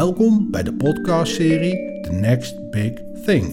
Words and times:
Welkom 0.00 0.50
bij 0.50 0.62
de 0.62 0.74
podcastserie 0.74 2.00
The 2.02 2.12
Next 2.12 2.70
Big 2.70 2.92
Thing. 3.24 3.44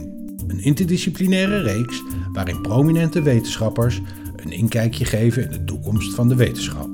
Een 0.48 0.60
interdisciplinaire 0.60 1.62
reeks 1.62 2.02
waarin 2.34 2.62
prominente 2.62 3.22
wetenschappers 3.22 4.02
een 4.36 4.52
inkijkje 4.52 5.06
geven 5.06 5.44
in 5.44 5.50
de 5.50 5.64
toekomst 5.64 6.14
van 6.14 6.28
de 6.28 6.36
wetenschap. 6.36 6.90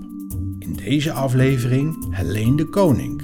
In 0.60 0.74
deze 0.74 1.12
aflevering 1.12 2.16
Helene 2.16 2.56
de 2.56 2.70
Koning, 2.70 3.22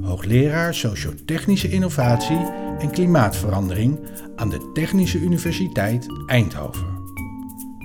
hoogleraar 0.00 0.74
sociotechnische 0.74 1.70
innovatie 1.70 2.40
en 2.78 2.90
klimaatverandering 2.90 3.98
aan 4.36 4.50
de 4.50 4.70
Technische 4.74 5.20
Universiteit 5.20 6.06
Eindhoven. 6.26 6.86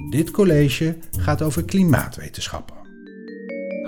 Dit 0.10 0.32
college 0.32 0.98
gaat 1.20 1.42
over 1.42 1.64
klimaatwetenschappen. 1.64 2.83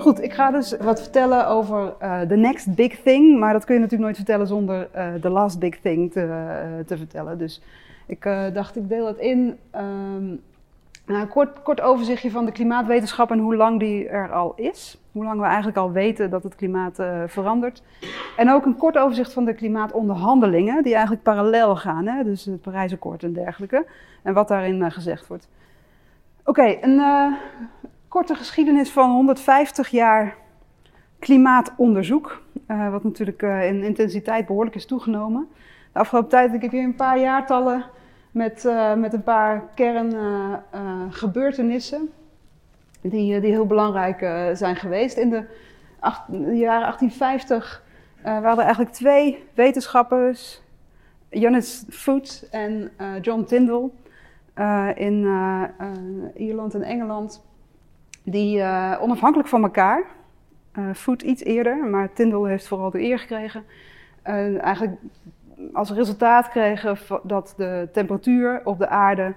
Goed, 0.06 0.22
ik 0.22 0.32
ga 0.32 0.50
dus 0.50 0.76
wat 0.76 1.02
vertellen 1.02 1.48
over 1.48 1.94
uh, 2.02 2.20
the 2.20 2.36
next 2.36 2.74
big 2.74 3.02
thing. 3.02 3.38
Maar 3.38 3.52
dat 3.52 3.64
kun 3.64 3.74
je 3.74 3.80
natuurlijk 3.80 4.08
nooit 4.08 4.16
vertellen 4.16 4.46
zonder 4.46 4.88
uh, 4.96 5.14
the 5.14 5.30
last 5.30 5.58
big 5.58 5.80
thing 5.80 6.12
te, 6.12 6.20
uh, 6.20 6.84
te 6.86 6.96
vertellen. 6.96 7.38
Dus 7.38 7.62
ik 8.06 8.22
dacht, 8.52 8.76
ik 8.76 8.88
deel 8.88 9.06
het 9.06 9.18
in. 9.18 9.58
Um, 9.76 10.40
nou, 11.06 11.20
een 11.20 11.28
kort, 11.28 11.62
kort 11.62 11.80
overzichtje 11.80 12.30
van 12.30 12.44
de 12.44 12.52
klimaatwetenschap 12.52 13.30
en 13.30 13.38
hoe 13.38 13.56
lang 13.56 13.78
die 13.78 14.08
er 14.08 14.32
al 14.32 14.52
is. 14.56 15.00
Hoe 15.12 15.24
lang 15.24 15.40
we 15.40 15.46
eigenlijk 15.46 15.76
al 15.76 15.92
weten 15.92 16.30
dat 16.30 16.42
het 16.42 16.54
klimaat 16.54 16.98
verandert. 17.26 17.82
En 18.36 18.50
ook 18.50 18.64
een 18.64 18.76
kort 18.76 18.98
overzicht 18.98 19.32
van 19.32 19.44
de 19.44 19.54
klimaatonderhandelingen, 19.54 20.82
die 20.82 20.92
eigenlijk 20.92 21.22
parallel 21.22 21.76
gaan. 21.76 22.06
Hè? 22.06 22.24
Dus 22.24 22.44
het 22.44 22.62
Parijsakkoord 22.62 23.22
en 23.22 23.32
dergelijke. 23.32 23.86
En 24.22 24.34
wat 24.34 24.48
daarin 24.48 24.90
gezegd 24.92 25.26
wordt. 25.26 25.48
Oké, 26.44 26.76
een 26.80 27.00
korte 28.16 28.34
geschiedenis 28.34 28.90
van 28.90 29.10
150 29.10 29.88
jaar 29.88 30.36
klimaatonderzoek. 31.18 32.42
Uh, 32.68 32.90
wat 32.90 33.04
natuurlijk 33.04 33.42
uh, 33.42 33.66
in 33.66 33.82
intensiteit 33.82 34.46
behoorlijk 34.46 34.76
is 34.76 34.86
toegenomen. 34.86 35.48
De 35.92 35.98
afgelopen 35.98 36.30
tijd 36.30 36.52
heb 36.52 36.62
ik 36.62 36.70
weer 36.70 36.84
een 36.84 36.94
paar 36.94 37.18
jaartallen 37.18 37.84
met, 38.30 38.64
uh, 38.64 38.94
met 38.94 39.12
een 39.12 39.22
paar 39.22 39.64
kerngebeurtenissen. 39.74 42.10
die, 43.00 43.40
die 43.40 43.50
heel 43.50 43.66
belangrijk 43.66 44.18
zijn 44.56 44.76
geweest. 44.76 45.16
In 45.16 45.30
de, 45.30 45.44
jaren 46.54 46.82
1850 46.82 47.82
waren 48.22 48.58
er 48.58 48.58
eigenlijk 48.58 48.92
twee 48.92 49.44
wetenschappers, 49.54 50.62
Jonas 51.28 51.84
Foot 51.88 52.48
en 52.50 52.90
John 53.20 53.44
Tyndall, 53.44 53.90
in 54.94 55.26
Ierland 56.34 56.74
en 56.74 56.82
Engeland 56.82 57.45
die 58.26 58.58
uh, 58.58 58.96
onafhankelijk 59.00 59.48
van 59.48 59.62
elkaar, 59.62 60.04
uh, 60.78 60.84
Food 60.94 61.22
iets 61.22 61.44
eerder, 61.44 61.86
maar 61.86 62.12
Tyndall 62.12 62.48
heeft 62.48 62.68
vooral 62.68 62.90
de 62.90 63.00
eer 63.00 63.18
gekregen, 63.18 63.64
uh, 64.24 64.62
eigenlijk 64.62 64.96
als 65.72 65.90
resultaat 65.90 66.48
kregen 66.48 66.98
dat 67.22 67.54
de 67.56 67.88
temperatuur 67.92 68.60
op 68.64 68.78
de 68.78 68.88
aarde 68.88 69.34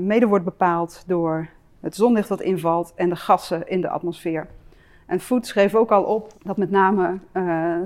mede 0.00 0.26
wordt 0.26 0.44
bepaald 0.44 1.04
door 1.06 1.48
het 1.80 1.94
zonlicht 1.94 2.28
dat 2.28 2.40
invalt 2.40 2.92
en 2.94 3.08
de 3.08 3.16
gassen 3.16 3.68
in 3.68 3.80
de 3.80 3.88
atmosfeer. 3.88 4.46
En 5.06 5.20
Food 5.20 5.46
schreef 5.46 5.74
ook 5.74 5.90
al 5.90 6.02
op 6.02 6.32
dat 6.42 6.56
met 6.56 6.70
name 6.70 7.18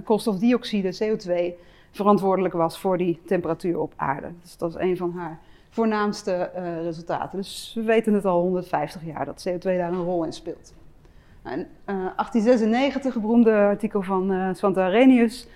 koolstofdioxide, 0.05 0.95
CO2, 0.95 1.59
verantwoordelijk 1.91 2.55
was 2.55 2.79
voor 2.79 2.99
die 2.99 3.21
temperatuur 3.27 3.79
op 3.79 3.93
aarde. 3.97 4.29
Dus 4.43 4.57
dat 4.57 4.71
is 4.71 4.81
een 4.81 4.97
van 4.97 5.13
haar 5.17 5.39
voornaamste 5.71 6.51
uh, 6.57 6.83
resultaten. 6.83 7.39
Dus 7.39 7.73
we 7.75 7.83
weten 7.83 8.15
het 8.15 8.25
al 8.25 8.41
150 8.41 9.05
jaar 9.05 9.25
dat 9.25 9.49
CO2 9.49 9.61
daar 9.61 9.93
een 9.93 10.05
rol 10.05 10.25
in 10.25 10.33
speelt. 10.33 10.75
Nou, 11.45 11.57
in 11.57 11.61
uh, 11.61 11.67
1896, 11.87 13.13
het 13.13 13.23
beroemde 13.23 13.53
artikel 13.53 14.03
van 14.03 14.33
uh, 14.33 14.49
Svante 14.55 14.81
Arrhenius, 14.81 15.49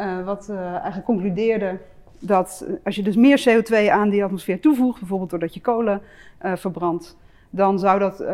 uh, 0.00 0.24
wat 0.24 0.50
eigenlijk 0.50 1.04
concludeerde 1.04 1.78
dat 2.18 2.66
als 2.84 2.96
je 2.96 3.02
dus 3.02 3.16
meer 3.16 3.44
CO2 3.48 3.90
aan 3.90 4.08
die 4.08 4.24
atmosfeer 4.24 4.60
toevoegt, 4.60 4.98
bijvoorbeeld 4.98 5.30
doordat 5.30 5.54
je 5.54 5.60
kolen 5.60 6.02
verbrandt, 6.38 7.16
dan 7.50 7.78
zou 7.78 7.98
dat 7.98 8.24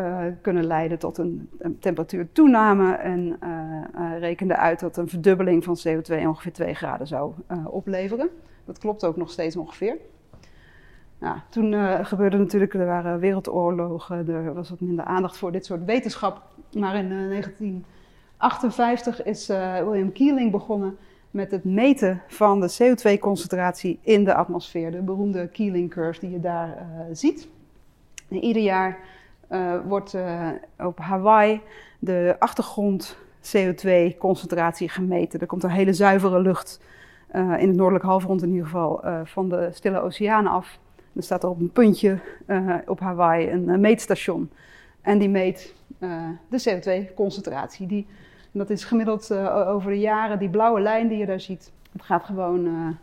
kunnen 0.41 0.65
leiden 0.65 0.99
tot 0.99 1.17
een, 1.17 1.49
een 1.59 1.79
temperatuurtoename 1.79 2.93
en 2.93 3.39
rekende 4.19 4.55
uit 4.55 4.79
dat 4.79 4.97
een 4.97 5.09
verdubbeling 5.09 5.63
van 5.63 5.77
CO2 5.87 6.25
ongeveer 6.27 6.53
2 6.53 6.73
graden 6.73 7.07
zou 7.07 7.33
opleveren. 7.65 8.29
Dat 8.65 8.77
klopt 8.77 9.05
ook 9.05 9.17
nog 9.17 9.31
steeds 9.31 9.55
ongeveer. 9.55 9.97
Toen 11.49 11.71
uh, 11.71 12.05
gebeurde 12.05 12.37
natuurlijk, 12.37 12.73
er 12.73 12.85
waren 12.85 13.19
wereldoorlogen, 13.19 14.27
er 14.29 14.53
was 14.53 14.69
wat 14.69 14.79
minder 14.79 15.05
aandacht 15.05 15.37
voor 15.37 15.51
dit 15.51 15.65
soort 15.65 15.85
wetenschap. 15.85 16.41
Maar 16.73 16.95
in 16.95 17.11
uh, 17.11 17.23
eh, 17.23 17.29
1958 17.29 19.23
is 19.23 19.49
uh, 19.49 19.77
William 19.77 20.11
Keeling 20.11 20.51
begonnen 20.51 20.97
met 21.31 21.51
het 21.51 21.63
meten 21.63 22.21
van 22.27 22.59
de 22.59 22.71
CO2-concentratie 22.81 23.99
in 24.01 24.23
de 24.23 24.33
atmosfeer. 24.33 24.91
De 24.91 25.01
beroemde 25.01 25.47
Keeling 25.47 25.89
curve 25.89 26.19
die 26.19 26.29
je 26.29 26.39
daar 26.39 26.87
ziet. 27.11 27.47
En 28.29 28.37
ieder 28.43 28.61
jaar 28.61 28.97
wordt 29.85 30.15
op 30.77 30.99
Hawaii 30.99 31.61
de 31.99 32.35
achtergrond 32.39 33.17
CO2-concentratie 33.41 34.89
gemeten. 34.89 35.39
Er 35.39 35.47
komt 35.47 35.63
een 35.63 35.69
hele 35.69 35.93
zuivere 35.93 36.39
lucht 36.39 36.81
in 37.33 37.67
het 37.67 37.75
noordelijk 37.75 38.05
halfrond 38.05 38.41
in 38.41 38.49
ieder 38.49 38.65
geval 38.65 39.03
van 39.23 39.49
de 39.49 39.69
Stille 39.71 40.01
Oceaan 40.01 40.47
af. 40.47 40.79
Er 41.15 41.23
staat 41.23 41.43
er 41.43 41.49
op 41.49 41.59
een 41.59 41.71
puntje 41.71 42.19
uh, 42.47 42.75
op 42.85 42.99
Hawaii 42.99 43.49
een 43.49 43.69
uh, 43.69 43.77
meetstation. 43.77 44.49
En 45.01 45.17
die 45.17 45.29
meet 45.29 45.75
uh, 45.99 46.29
de 46.49 46.63
CO2-concentratie. 46.69 47.87
Die, 47.87 48.07
dat 48.51 48.69
is 48.69 48.83
gemiddeld 48.83 49.33
over 49.67 49.91
de 49.91 49.99
jaren, 49.99 50.39
die 50.39 50.49
blauwe 50.49 50.79
lijn 50.79 51.07
die 51.07 51.17
je 51.17 51.25
daar 51.25 51.39
ziet, 51.39 51.71
het 51.91 52.01
gaat 52.01 52.23
gewoon 52.23 52.97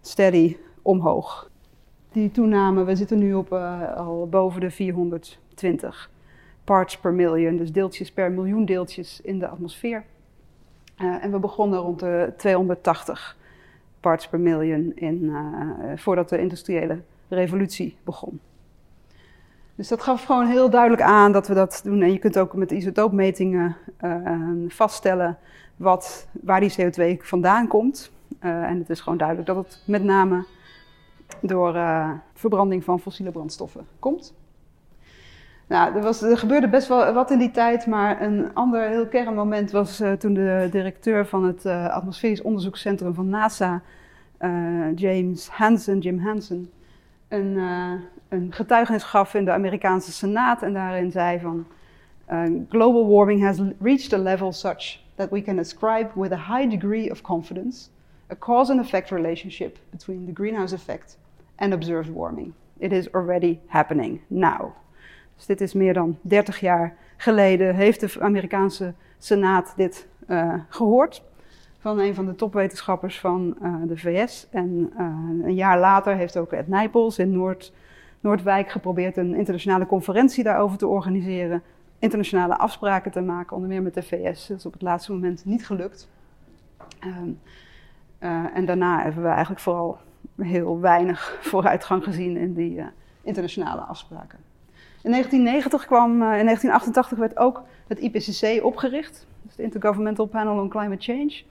steady 0.00 0.56
omhoog. 0.82 1.50
Die 2.12 2.30
toename, 2.30 2.84
we 2.84 2.96
zitten 2.96 3.18
nu 3.18 3.34
op 3.34 3.52
al 3.52 4.26
boven 4.30 4.60
de 4.60 4.70
420 4.70 6.10
parts 6.64 6.98
per 6.98 7.12
million, 7.12 7.56
dus 7.56 7.72
deeltjes 7.72 8.12
per 8.12 8.32
miljoen 8.32 8.64
deeltjes 8.64 9.20
in 9.20 9.38
de 9.38 9.48
atmosfeer. 9.48 10.04
en 10.96 11.30
we 11.30 11.38
begonnen 11.38 11.78
rond 11.78 12.00
de 12.00 12.32
280 12.36 13.36
parts 14.00 14.28
per 14.28 14.40
million 14.40 14.92
in, 14.94 15.32
voordat 15.96 16.28
de 16.28 16.38
industriële 16.38 17.00
revolutie 17.28 17.96
begon. 18.04 18.40
Dus 19.76 19.88
dat 19.88 20.02
gaf 20.02 20.24
gewoon 20.24 20.46
heel 20.46 20.70
duidelijk 20.70 21.02
aan 21.02 21.32
dat 21.32 21.48
we 21.48 21.54
dat 21.54 21.80
doen. 21.84 22.02
En 22.02 22.12
je 22.12 22.18
kunt 22.18 22.38
ook 22.38 22.54
met 22.54 22.70
isotoopmetingen 22.70 23.76
uh, 24.04 24.40
vaststellen 24.68 25.38
wat, 25.76 26.28
waar 26.32 26.60
die 26.60 26.74
CO2 26.80 27.22
vandaan 27.22 27.66
komt. 27.68 28.12
Uh, 28.42 28.62
en 28.62 28.78
het 28.78 28.90
is 28.90 29.00
gewoon 29.00 29.18
duidelijk 29.18 29.46
dat 29.46 29.56
het 29.56 29.82
met 29.86 30.04
name 30.04 30.44
door 31.40 31.74
uh, 31.74 32.10
verbranding 32.34 32.84
van 32.84 33.00
fossiele 33.00 33.30
brandstoffen 33.30 33.86
komt. 33.98 34.34
Nou, 35.66 35.96
er, 35.96 36.02
was, 36.02 36.22
er, 36.22 36.38
gebeurde 36.38 36.68
best 36.68 36.88
wel 36.88 37.12
wat 37.12 37.30
in 37.30 37.38
die 37.38 37.50
tijd, 37.50 37.86
maar 37.86 38.22
een 38.22 38.54
ander 38.54 38.88
heel 38.88 39.06
kernmoment 39.06 39.70
was 39.70 40.02
toen 40.18 40.34
de 40.34 40.68
directeur 40.70 41.26
van 41.26 41.44
het 41.44 41.66
Atmosferisch 41.66 42.42
Onderzoekscentrum 42.42 43.14
van 43.14 43.28
NASA, 43.28 43.82
James 44.94 45.48
Hansen, 45.48 45.98
Jim 45.98 46.18
Hansen, 46.18 46.70
een, 47.28 47.56
uh, 47.56 47.92
een, 48.28 48.52
getuigenis 48.52 49.02
gaf 49.02 49.34
in 49.34 49.44
de 49.44 49.50
Amerikaanse 49.50 50.12
Senaat 50.12 50.62
en 50.62 50.72
daarin 50.72 51.10
zei 51.10 51.40
van 51.40 51.66
uh, 52.32 52.60
global 52.68 53.08
warming 53.08 53.42
has 53.42 53.60
reached 53.80 54.12
a 54.12 54.18
level 54.18 54.52
such 54.52 55.00
that 55.14 55.30
we 55.30 55.42
can 55.42 55.58
ascribe 55.58 56.08
with 56.14 56.32
a 56.32 56.56
high 56.56 56.70
degree 56.70 57.10
of 57.10 57.20
confidence 57.20 57.88
a 58.30 58.36
cause 58.36 58.72
and 58.72 58.80
effect 58.80 59.10
relationship 59.10 59.78
between 59.90 60.26
the 60.26 60.32
greenhouse 60.32 60.74
effect 60.74 61.18
and 61.56 61.72
observed 61.72 62.10
warming. 62.10 62.54
It 62.78 62.92
is 62.92 63.12
already 63.12 63.58
happening 63.66 64.20
now. 64.28 64.74
Dus 65.36 65.46
dit 65.46 65.60
is 65.60 65.72
meer 65.72 65.94
dan 65.94 66.18
30 66.20 66.60
jaar 66.60 66.96
geleden 67.16 67.74
heeft 67.74 68.00
de 68.00 68.20
Amerikaanse 68.20 68.94
Senaat 69.18 69.72
dit 69.76 70.06
uh, 70.28 70.54
gehoord 70.68 71.22
van 71.86 71.98
een 71.98 72.14
van 72.14 72.26
de 72.26 72.34
topwetenschappers 72.34 73.20
van 73.20 73.56
uh, 73.62 73.74
de 73.86 73.96
VS. 73.96 74.46
En 74.50 74.92
uh, 74.98 75.46
een 75.46 75.54
jaar 75.54 75.78
later 75.78 76.16
heeft 76.16 76.36
ook 76.36 76.52
Ed 76.52 76.68
Nijpels 76.68 77.18
in 77.18 77.32
Noord, 77.32 77.72
Noordwijk 78.20 78.70
geprobeerd 78.70 79.16
een 79.16 79.34
internationale 79.34 79.86
conferentie 79.86 80.44
daarover 80.44 80.78
te 80.78 80.86
organiseren. 80.86 81.62
Internationale 81.98 82.56
afspraken 82.56 83.10
te 83.10 83.20
maken, 83.20 83.56
onder 83.56 83.68
meer 83.68 83.82
met 83.82 83.94
de 83.94 84.02
VS. 84.02 84.46
Dat 84.46 84.58
is 84.58 84.66
op 84.66 84.72
het 84.72 84.82
laatste 84.82 85.12
moment 85.12 85.44
niet 85.44 85.66
gelukt. 85.66 86.08
Um, 87.04 87.40
uh, 88.20 88.44
en 88.54 88.64
daarna 88.64 89.02
hebben 89.02 89.22
we 89.22 89.28
eigenlijk 89.28 89.60
vooral 89.60 89.98
heel 90.36 90.80
weinig 90.80 91.38
vooruitgang 91.50 92.04
gezien 92.04 92.36
in 92.36 92.54
die 92.54 92.84
internationale 93.22 93.80
afspraken. 93.80 94.38
In 95.02 95.10
1990 95.10 95.86
kwam, 95.86 96.12
in 96.12 96.18
1988 96.18 97.18
werd 97.18 97.36
ook 97.36 97.62
het 97.86 97.98
IPCC 97.98 98.64
opgericht, 98.64 99.26
dus 99.42 99.50
het 99.50 99.60
Intergovernmental 99.60 100.26
Panel 100.26 100.60
on 100.60 100.68
Climate 100.68 101.02
Change 101.02 101.42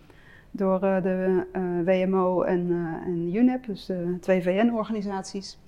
door 0.56 0.84
uh, 0.84 1.02
de 1.02 1.46
uh, 1.56 2.06
WMO 2.06 2.42
en, 2.42 2.68
uh, 2.69 3.07
en 3.07 3.36
UNEP, 3.36 3.66
dus 3.66 3.86
de 3.86 4.18
twee 4.19 4.42
VN-organisaties. 4.42 5.60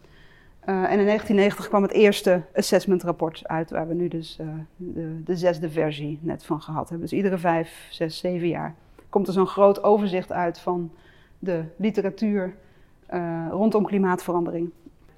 en 0.60 1.00
in 1.00 1.06
1990 1.06 1.68
kwam 1.68 1.82
het 1.82 1.92
eerste 1.92 2.42
assessmentrapport 2.56 3.48
uit, 3.48 3.70
waar 3.70 3.88
we 3.88 3.94
nu 3.94 4.08
dus 4.08 4.40
de, 4.76 5.24
de, 5.24 5.36
zesde 5.36 5.70
versie 5.70 6.20
net 6.22 6.46
van 6.46 6.62
gehad 6.62 6.90
hebben. 6.90 7.08
Dus 7.08 7.18
iedere 7.18 7.38
vijf, 7.38 7.88
zes, 7.90 8.18
zeven 8.18 8.48
jaar 8.48 8.76
komt 9.10 9.28
er 9.28 9.34
zo'n 9.34 9.48
groot 9.48 9.84
overzicht 9.84 10.32
uit 10.32 10.60
van 10.60 10.92
de 11.40 11.64
literatuur 11.78 12.56
rondom 13.50 13.86
klimaatverandering. 13.86 14.72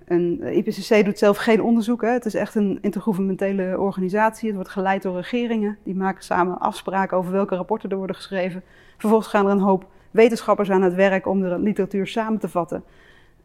En 0.05 0.43
IPCC 0.57 1.05
doet 1.05 1.17
zelf 1.17 1.37
geen 1.37 1.61
onderzoek. 1.61 2.01
Hè. 2.01 2.09
Het 2.09 2.25
is 2.25 2.33
echt 2.33 2.55
een 2.55 2.77
intergouvernementele 2.81 3.79
organisatie. 3.79 4.47
Het 4.47 4.55
wordt 4.55 4.71
geleid 4.71 5.01
door 5.01 5.15
regeringen. 5.15 5.77
Die 5.83 5.95
maken 5.95 6.23
samen 6.23 6.59
afspraken 6.59 7.17
over 7.17 7.31
welke 7.31 7.55
rapporten 7.55 7.89
er 7.89 7.97
worden 7.97 8.15
geschreven. 8.15 8.63
Vervolgens 8.99 9.29
gaan 9.29 9.45
er 9.45 9.51
een 9.51 9.59
hoop 9.59 9.85
wetenschappers 10.11 10.69
aan 10.71 10.81
het 10.81 10.93
werk 10.93 11.27
om 11.27 11.41
de 11.41 11.59
literatuur 11.59 12.07
samen 12.07 12.39
te 12.39 12.49
vatten. 12.49 12.83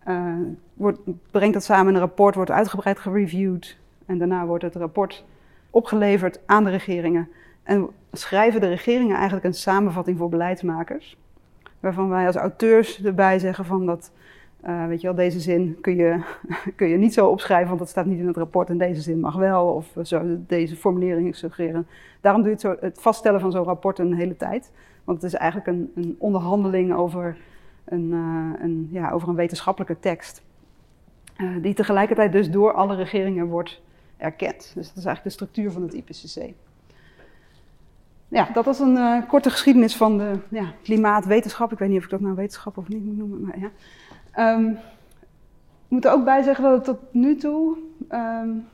Uh, 0.09 0.35
wordt, 0.75 0.99
brengt 1.31 1.55
dat 1.55 1.65
samen 1.65 1.89
in 1.89 1.95
een 1.95 2.01
rapport, 2.01 2.35
wordt 2.35 2.51
uitgebreid 2.51 2.99
gereviewd. 2.99 3.79
En 4.07 4.19
daarna 4.19 4.47
wordt 4.47 4.65
het 4.65 4.77
rapport 4.77 5.25
opgeleverd 5.71 6.41
aan 6.47 6.65
de 6.65 6.71
regeringen. 6.71 7.29
En 7.63 7.89
schrijven 8.13 8.61
de 8.61 8.69
regeringen 8.69 9.15
eigenlijk 9.17 9.45
een 9.47 9.55
samenvatting 9.55 10.19
voor 10.19 10.29
beleidsmakers. 10.29 11.17
Waarvan 11.81 12.09
wij 12.09 12.27
als 12.27 12.37
auteurs 12.37 13.05
erbij 13.05 13.39
zeggen 13.39 13.65
van 13.65 13.87
dat 13.87 14.13
uh, 14.67 14.87
weet 14.87 15.01
je 15.01 15.07
wel, 15.07 15.17
deze 15.17 15.41
zin 15.41 15.79
kun 15.81 15.97
je, 15.97 16.21
kun 16.77 16.89
je 16.89 16.97
niet 16.97 17.15
zo 17.15 17.27
opschrijven, 17.27 17.69
want 17.69 17.79
dat 17.79 17.89
staat 17.89 18.07
niet 18.07 18.19
in 18.19 18.27
het 18.27 18.37
rapport 18.37 18.69
en 18.69 18.79
deze 18.79 19.01
zin 19.01 19.21
mag 19.21 19.37
wel. 19.37 19.67
Of 19.67 19.95
zo, 20.03 20.23
deze 20.47 20.77
formulering 20.77 21.37
suggereren. 21.37 21.87
Daarom 22.21 22.43
duurt 22.43 22.61
zo, 22.61 22.77
het 22.81 23.01
vaststellen 23.01 23.41
van 23.41 23.53
zo'n 23.53 23.65
rapport 23.65 23.99
een 23.99 24.15
hele 24.15 24.37
tijd. 24.37 24.73
Want 25.05 25.23
het 25.23 25.33
is 25.33 25.39
eigenlijk 25.39 25.71
een, 25.71 25.93
een 25.95 26.17
onderhandeling 26.19 26.95
over 26.95 27.37
een, 27.85 28.11
uh, 28.11 28.51
een, 28.59 28.89
ja, 28.91 29.11
over 29.11 29.29
een 29.29 29.35
wetenschappelijke 29.35 30.01
tekst. 30.01 30.43
Uh, 31.37 31.63
die 31.63 31.75
tegelijkertijd 31.75 32.33
dus 32.33 32.51
door 32.51 32.73
alle 32.73 32.95
regeringen 32.95 33.47
wordt 33.47 33.83
erkend. 34.17 34.73
Dus 34.75 34.89
dat 34.89 34.97
is 34.97 35.05
eigenlijk 35.05 35.23
de 35.23 35.31
structuur 35.31 35.71
van 35.71 35.83
het 35.83 35.95
IPCC. 35.95 36.53
Ja, 38.29 38.49
dat 38.53 38.65
was 38.65 38.79
een 38.79 38.97
uh, 38.97 39.29
korte 39.29 39.51
geschiedenis 39.51 39.97
van 39.97 40.19
de 40.19 40.39
ja, 40.49 40.73
klimaatwetenschap. 40.83 41.73
Ik 41.73 41.79
weet 41.79 41.89
niet 41.89 41.99
of 41.99 42.05
ik 42.05 42.11
dat 42.11 42.21
nou 42.21 42.35
wetenschap 42.35 42.79
of 42.79 42.89
niet 42.89 43.05
moet 43.05 43.17
noemen, 43.17 43.41
maar 43.41 43.59
ja. 43.59 43.71
Um, 44.55 44.71
ik 45.85 45.91
moet 45.91 46.05
er 46.05 46.13
ook 46.13 46.25
bij 46.25 46.43
zeggen 46.43 46.65
dat 46.65 46.75
het 46.75 46.85
tot 46.85 46.99
nu 47.13 47.37
toe, 47.37 47.77
um, 48.11 48.67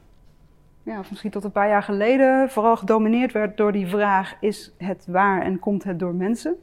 of 0.99 1.11
misschien 1.11 1.31
tot 1.31 1.45
een 1.45 1.53
paar 1.53 1.69
jaar 1.69 1.83
geleden, 1.83 2.51
vooral 2.51 2.77
gedomineerd 2.77 3.33
werd 3.33 3.57
door 3.57 3.73
die 3.73 3.87
vraag: 3.87 4.37
is 4.41 4.73
het 4.79 5.07
waar 5.07 5.43
en 5.43 5.59
komt 5.59 5.85
het 5.85 5.99
door 5.99 6.15
mensen? 6.15 6.57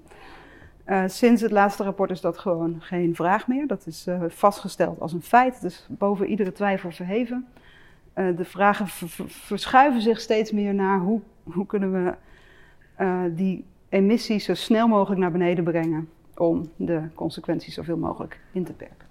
Uh, 0.85 1.03
sinds 1.07 1.41
het 1.41 1.51
laatste 1.51 1.83
rapport 1.83 2.11
is 2.11 2.21
dat 2.21 2.37
gewoon 2.37 2.75
geen 2.79 3.15
vraag 3.15 3.47
meer. 3.47 3.67
Dat 3.67 3.85
is 3.87 4.07
uh, 4.07 4.23
vastgesteld 4.27 4.99
als 4.99 5.13
een 5.13 5.21
feit. 5.21 5.63
Is 5.63 5.87
boven 5.89 6.27
iedere 6.27 6.51
twijfel 6.51 6.91
verheven. 6.91 7.47
Uh, 8.15 8.37
de 8.37 8.45
vragen 8.45 8.87
verschuiven 9.27 10.01
zich 10.01 10.19
steeds 10.19 10.51
meer 10.51 10.73
naar 10.73 10.99
hoe, 10.99 11.21
hoe 11.43 11.65
kunnen 11.65 11.91
we 11.91 12.13
die 13.35 13.65
emissies 13.89 14.45
zo 14.45 14.53
snel 14.53 14.87
mogelijk 14.87 15.21
naar 15.21 15.31
beneden 15.31 15.63
brengen 15.63 16.09
om 16.35 16.69
de 16.75 17.01
consequenties 17.13 17.73
zoveel 17.73 17.97
mogelijk 17.97 18.39
in 18.51 18.63
te 18.63 18.73
perken. 18.73 19.07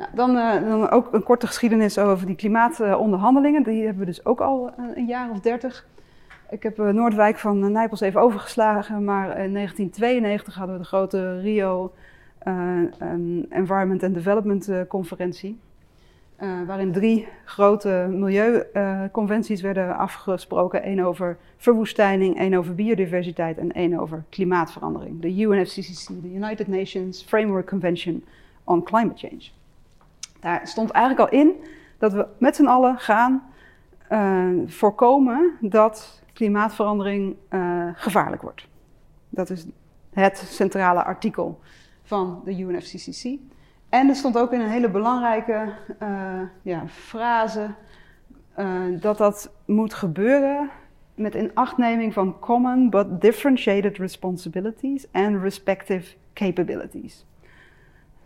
Nou, 0.00 0.12
dan, 0.14 0.36
uh, 0.36 0.68
dan, 0.68 0.90
ook 0.90 1.12
een 1.12 1.22
korte 1.22 1.46
geschiedenis 1.46 1.98
over 1.98 2.26
die 2.26 2.36
klimaatonderhandelingen. 2.36 3.62
Die 3.62 3.82
hebben 3.82 3.98
we 3.98 4.04
dus 4.04 4.24
ook 4.24 4.40
al 4.40 4.70
uh, 4.78 4.84
een 4.94 5.06
jaar 5.06 5.30
of 5.30 5.40
dertig. 5.40 5.86
Ik 6.50 6.62
heb 6.62 6.78
uh, 6.78 6.88
Noordwijk 6.88 7.38
van 7.38 7.72
Nijpels 7.72 8.00
even 8.00 8.20
overgeslagen, 8.20 9.04
maar 9.04 9.24
in 9.24 9.52
1992 9.52 10.54
hadden 10.54 10.76
we 10.76 10.82
de 10.82 10.88
grote 10.88 11.40
Rio 11.40 11.92
Environment 13.50 14.02
and 14.02 14.14
Development 14.14 14.70
Conferentie. 14.88 15.60
Uh, 16.42 16.66
waarin 16.66 16.92
drie 16.92 17.28
grote 17.44 18.06
milieuconventies 18.10 19.58
uh, 19.58 19.64
werden 19.64 19.96
afgesproken. 19.96 20.82
één 20.82 21.00
over 21.00 21.36
verwoestijning, 21.56 22.38
één 22.38 22.54
over 22.54 22.74
biodiversiteit 22.74 23.58
en 23.58 23.72
één 23.72 23.98
over 23.98 24.24
klimaatverandering. 24.28 25.20
De 25.20 25.40
UNFCCC, 25.40 26.06
de 26.22 26.32
United 26.34 26.66
Nations 26.66 27.22
Framework 27.22 27.66
Convention 27.66 28.24
on 28.64 28.82
Climate 28.82 29.28
Change. 29.28 29.59
Daar 30.40 30.60
stond 30.68 30.90
eigenlijk 30.90 31.30
al 31.30 31.38
in 31.38 31.52
dat 31.98 32.12
we 32.12 32.26
met 32.38 32.56
z'n 32.56 32.66
allen 32.66 32.98
gaan 32.98 33.42
uh, 34.10 34.48
voorkomen 34.66 35.56
dat 35.60 36.22
klimaatverandering 36.32 37.36
gevaarlijk 37.94 38.42
wordt. 38.42 38.68
Dat 39.28 39.50
is 39.50 39.66
het 40.12 40.38
centrale 40.38 41.04
artikel 41.04 41.60
van 42.02 42.42
de 42.44 42.58
UNFCCC. 42.60 43.38
En 43.88 44.08
er 44.08 44.14
stond 44.14 44.38
ook 44.38 44.52
in 44.52 44.60
een 44.60 44.68
hele 44.68 44.90
belangrijke 44.90 45.72
uh, 46.02 46.40
ja, 46.62 46.82
frase 46.88 47.74
dat 49.00 49.18
dat 49.18 49.52
moet 49.66 49.94
gebeuren 49.94 50.70
met 51.20 51.34
inachtneming 51.34 52.12
van 52.12 52.38
common 52.38 52.90
but 52.90 53.20
differentiated 53.20 53.98
responsibilities 53.98 55.06
and 55.12 55.42
respective 55.42 56.16
capabilities. 56.32 57.24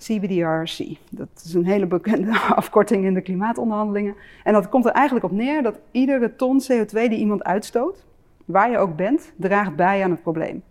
CBDRC. 0.06 0.96
Dat 1.10 1.28
is 1.44 1.54
een 1.54 1.66
hele 1.66 1.86
bekende 1.86 2.38
afkorting 2.60 3.04
in 3.04 3.14
de 3.14 3.20
klimaatonderhandelingen. 3.20 4.14
En 4.44 4.52
dat 4.52 4.68
komt 4.68 4.84
er 4.84 4.92
eigenlijk 4.92 5.24
op 5.24 5.32
neer 5.32 5.62
dat 5.62 5.78
iedere 5.90 6.36
ton 6.36 6.62
CO2 6.62 6.92
die 6.92 7.16
iemand 7.16 7.44
uitstoot, 7.44 8.04
waar 8.44 8.70
je 8.70 8.78
ook 8.78 8.96
bent, 8.96 9.32
draagt 9.36 9.76
bij 9.76 10.04
aan 10.04 10.10
het 10.10 10.22
probleem. 10.22 10.62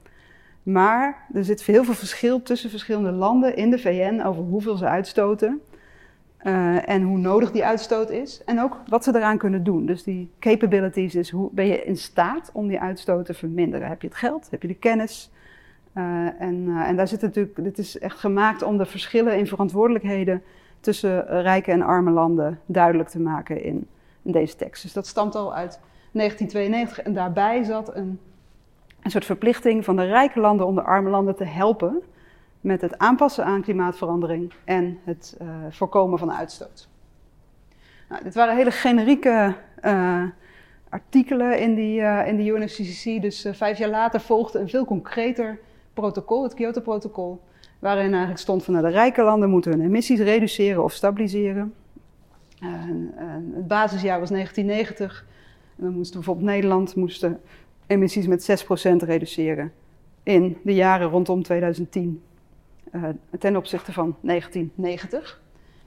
Maar 0.64 1.26
er 1.34 1.44
zit 1.44 1.64
heel 1.64 1.84
veel 1.84 1.94
verschil 1.94 2.42
tussen 2.42 2.70
verschillende 2.70 3.12
landen 3.12 3.56
in 3.56 3.70
de 3.70 3.80
VN 3.80 4.22
over 4.26 4.44
hoeveel 4.44 4.78
ze 4.78 4.86
uitstoten. 4.86 5.62
Uh, 6.44 6.90
en 6.90 7.02
hoe 7.02 7.18
nodig 7.18 7.52
die 7.52 7.66
uitstoot 7.66 8.10
is. 8.10 8.42
En 8.46 8.62
ook 8.62 8.78
wat 8.88 9.04
ze 9.04 9.16
eraan 9.16 9.38
kunnen 9.38 9.64
doen. 9.64 9.86
Dus 9.86 10.04
die 10.04 10.32
capabilities 10.40 11.16
is 11.16 11.30
hoe 11.30 11.50
ben 11.52 11.66
je 11.66 11.84
in 11.84 11.98
staat 11.98 12.50
om 12.54 12.68
die 12.68 12.80
uitstoot 12.80 13.26
te 13.26 13.34
verminderen. 13.34 13.88
Heb 13.88 14.02
je 14.02 14.08
het 14.08 14.18
geld? 14.18 14.48
Heb 14.50 14.62
je 14.62 14.68
de 14.68 14.74
kennis? 14.74 15.32
Uh, 15.98 16.42
en, 16.42 16.66
uh, 16.68 16.88
en 16.88 16.96
daar 16.96 17.08
zit 17.08 17.22
natuurlijk, 17.22 17.64
dit 17.64 17.78
is 17.78 18.00
echt 18.00 18.20
gemaakt 18.20 18.62
om 18.62 18.78
de 18.78 18.86
verschillen 18.86 19.38
in 19.38 19.48
verantwoordelijkheden 19.48 20.44
tussen 20.80 21.42
rijke 21.42 21.72
en 21.72 21.82
arme 21.82 22.12
landen 22.12 22.60
duidelijk 22.66 23.10
te 23.10 23.20
maken 23.20 23.64
in, 23.64 23.88
in 24.22 24.32
deze 24.32 24.56
tekst. 24.56 24.84
Dus 24.84 24.94
dat 24.94 25.08
stamt 25.08 25.36
al 25.36 25.56
uit 25.56 25.80
1992 26.12 27.02
en 27.02 27.14
daarbij 27.14 27.64
zat 27.64 27.96
een 27.96 28.20
een 29.04 29.12
soort 29.12 29.26
verplichting 29.26 29.86
van 29.86 29.96
de 29.96 30.04
rijke 30.04 30.40
landen 30.40 30.66
om 30.66 30.76
de 30.76 30.82
arme 30.82 31.10
landen 31.10 31.36
te 31.36 31.44
helpen 31.44 32.02
met 32.62 32.82
het 32.82 32.98
aanpassen 32.98 33.46
aan 33.46 33.62
klimaatverandering 33.62 34.54
en 34.64 35.00
het 35.04 35.38
uh, 35.42 35.48
voorkomen 35.70 36.20
van 36.20 36.34
uitstoot. 36.34 36.88
Nou, 38.10 38.24
dit 38.24 38.36
waren 38.36 38.56
hele 38.56 38.72
generieke 38.72 39.56
artikelen 40.90 41.60
in, 41.60 41.76
die, 41.76 42.02
in 42.02 42.38
de 42.38 42.46
UNFCCC, 42.46 43.22
dus 43.22 43.48
vijf 43.52 43.78
jaar 43.78 43.90
later 43.90 44.22
volgde 44.22 44.60
een 44.60 44.70
veel 44.70 44.86
concreter 44.86 45.60
protocol, 45.94 46.44
het 46.44 46.54
Kyoto-protocol, 46.54 47.42
waarin 47.80 48.10
eigenlijk 48.10 48.40
stond 48.40 48.64
van 48.64 48.74
nou, 48.74 48.86
de 48.86 48.92
rijke 48.92 49.24
landen 49.24 49.50
moeten 49.50 49.72
hun 49.72 49.82
emissies 49.82 50.20
reduceren 50.20 50.84
of 50.84 50.94
stabiliseren. 50.94 51.74
het 53.54 53.68
basisjaar 53.68 54.20
was 54.20 54.30
1990 54.30 55.26
en 55.78 55.84
dan 55.84 55.94
moest 55.94 56.14
bijvoorbeeld 56.14 56.46
Nederland 56.46 56.96
moesten 56.96 57.40
emissies 57.88 58.28
met 58.28 58.66
6% 59.02 59.06
reduceren 59.06 59.72
in 60.24 60.58
de 60.64 60.74
jaren 60.74 61.10
rondom 61.10 61.44
2010 61.44 62.22
uh, 62.92 63.04
eh, 63.04 63.16
ten 63.40 63.56
opzichte 63.56 63.94
van 63.94 64.16
1990. 64.22 65.42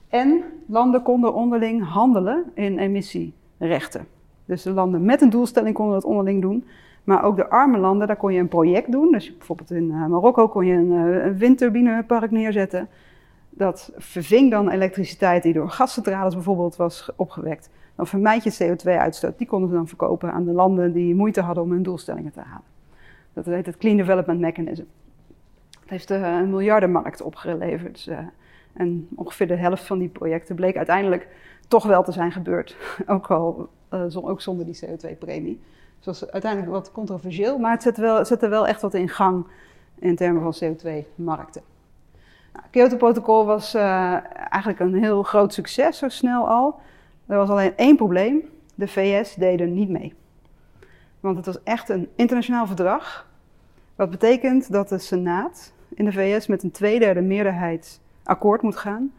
En 0.09 0.45
landen 0.67 1.03
konden 1.03 1.35
onderling 1.35 1.89
handelen 1.89 2.45
in 2.55 2.79
emissierechten. 2.79 4.07
Dus 4.45 4.63
de 4.63 4.71
landen 4.71 5.05
met 5.05 5.21
een 5.21 5.31
doelstelling 5.31 5.75
konden 5.75 5.95
dat 5.95 6.05
onderling 6.05 6.43
doen. 6.43 6.65
Maar 7.07 7.25
ook 7.25 7.37
de 7.37 7.49
arme 7.49 7.79
landen, 7.79 8.07
daar 8.07 8.17
kon 8.17 8.33
je 8.33 8.41
een 8.41 8.49
project 8.49 8.93
doen. 8.93 9.13
Dus 9.13 9.37
bijvoorbeeld 9.37 9.71
in 9.71 9.91
uh, 9.91 10.07
Marokko 10.07 10.49
kon 10.49 10.67
je 10.67 10.75
een, 10.75 10.93
uh, 10.93 11.25
een 11.25 11.39
windturbinepark 11.39 12.31
neerzetten. 12.31 12.89
Dat 13.51 13.93
verving 13.97 14.51
dan 14.51 14.69
elektriciteit 14.69 15.43
die 15.43 15.53
door 15.53 15.71
gascentrales 15.71 16.35
bijvoorbeeld 16.35 16.77
was 16.77 17.11
opgewekt 17.17 17.71
dan 17.97 18.07
vermijd 18.07 18.45
je 18.45 18.77
CO2-uitstoot. 18.77 19.39
Die 19.39 19.47
konden 19.47 19.69
ze 19.69 19.75
dan 19.75 19.89
verkopen 19.89 20.33
aan 20.33 20.45
de 20.45 20.53
landen 20.53 20.93
die 20.93 21.15
moeite 21.15 21.41
hadden 21.41 21.65
om 21.65 21.71
hun 21.71 21.83
doelstellingen 21.83 22.33
te 22.33 22.41
halen. 22.41 22.65
Dat 23.33 23.45
heet 23.45 23.67
het 23.67 23.77
Clean 23.77 23.97
Development 23.97 24.41
Mechanism. 24.41 24.85
Het 25.81 25.91
heeft 25.91 26.11
uh, 26.11 26.21
een 26.21 26.51
miljardenmarkt 26.51 27.23
opgeleverd. 27.23 28.05
Dus, 28.05 28.17
en 28.73 29.09
ongeveer 29.15 29.47
de 29.47 29.57
helft 29.57 29.85
van 29.85 29.99
die 29.99 30.09
projecten 30.09 30.55
bleek 30.55 30.77
uiteindelijk 30.77 31.29
toch 31.69 31.85
wel 31.85 32.03
te 32.03 32.13
zijn 32.13 32.33
gebeurd. 32.33 32.77
ook, 33.07 33.31
al, 33.31 33.69
ook 34.13 34.41
zonder 34.41 34.65
die 34.65 34.87
CO2-premie. 34.87 35.61
Dat 36.07 36.21
was 36.21 36.31
uiteindelijk 36.31 36.73
wat 36.73 36.93
controversieel, 36.93 37.59
maar 37.59 37.71
het 37.71 37.83
zette 37.83 38.01
wel, 38.01 38.51
wel 38.51 38.67
echt 38.67 38.81
wat 38.81 38.95
in 38.95 39.09
gang 39.09 39.47
in 39.99 40.17
termen 40.17 40.53
van 40.53 40.55
CO2-markten. 40.65 41.63
Nou, 42.53 42.65
het 42.65 42.71
Kyoto-protocol 42.71 43.47
was 43.47 43.75
eigenlijk 43.75 44.81
een 44.81 44.95
heel 44.95 45.23
groot 45.23 45.53
succes 45.53 45.99
zo 45.99 46.09
snel 46.09 46.49
al. 46.49 46.81
Er 47.27 47.37
was 47.37 47.49
alleen 47.49 47.77
één 47.77 47.97
probleem. 47.97 48.43
De 48.75 48.89
VS 48.89 49.35
deden 49.35 49.75
niet 49.75 49.89
mee. 49.89 50.15
Want 51.21 51.37
het 51.37 51.47
was 51.47 51.63
echt 51.63 51.89
een 51.89 52.09
internationaal 52.15 52.67
verdrag. 52.67 53.27
Wat 53.95 54.11
betekent 54.11 54.73
dat 54.73 54.89
de 54.89 54.99
Senaat 54.99 55.73
in 55.95 56.05
de 56.05 56.13
VS 56.13 56.47
met 56.47 56.63
een 56.63 56.71
tweederde 56.71 57.21
meerderheid 57.21 58.01
akkoord 58.25 58.63
moet 58.63 58.77
gaan. 58.77 59.13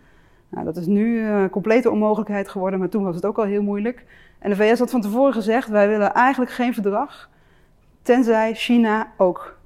Nou, 0.49 0.65
dat 0.65 0.77
is 0.77 0.85
nu 0.85 1.27
een 1.27 1.49
complete 1.49 1.91
onmogelijkheid 1.91 2.49
geworden, 2.49 2.79
maar 2.79 2.89
toen 2.89 3.03
was 3.03 3.15
het 3.15 3.25
ook 3.25 3.37
al 3.37 3.45
heel 3.45 3.63
moeilijk. 3.63 4.05
En 4.39 4.49
de 4.49 4.55
VS 4.55 4.79
had 4.79 4.91
van 4.91 5.01
tevoren 5.01 5.33
gezegd: 5.33 5.67
wij 5.67 5.87
willen 5.87 6.13
eigenlijk 6.13 6.51
geen 6.51 6.73
verdrag, 6.73 7.29
tenzij 8.01 8.53
China 8.53 9.07
ook 9.17 9.57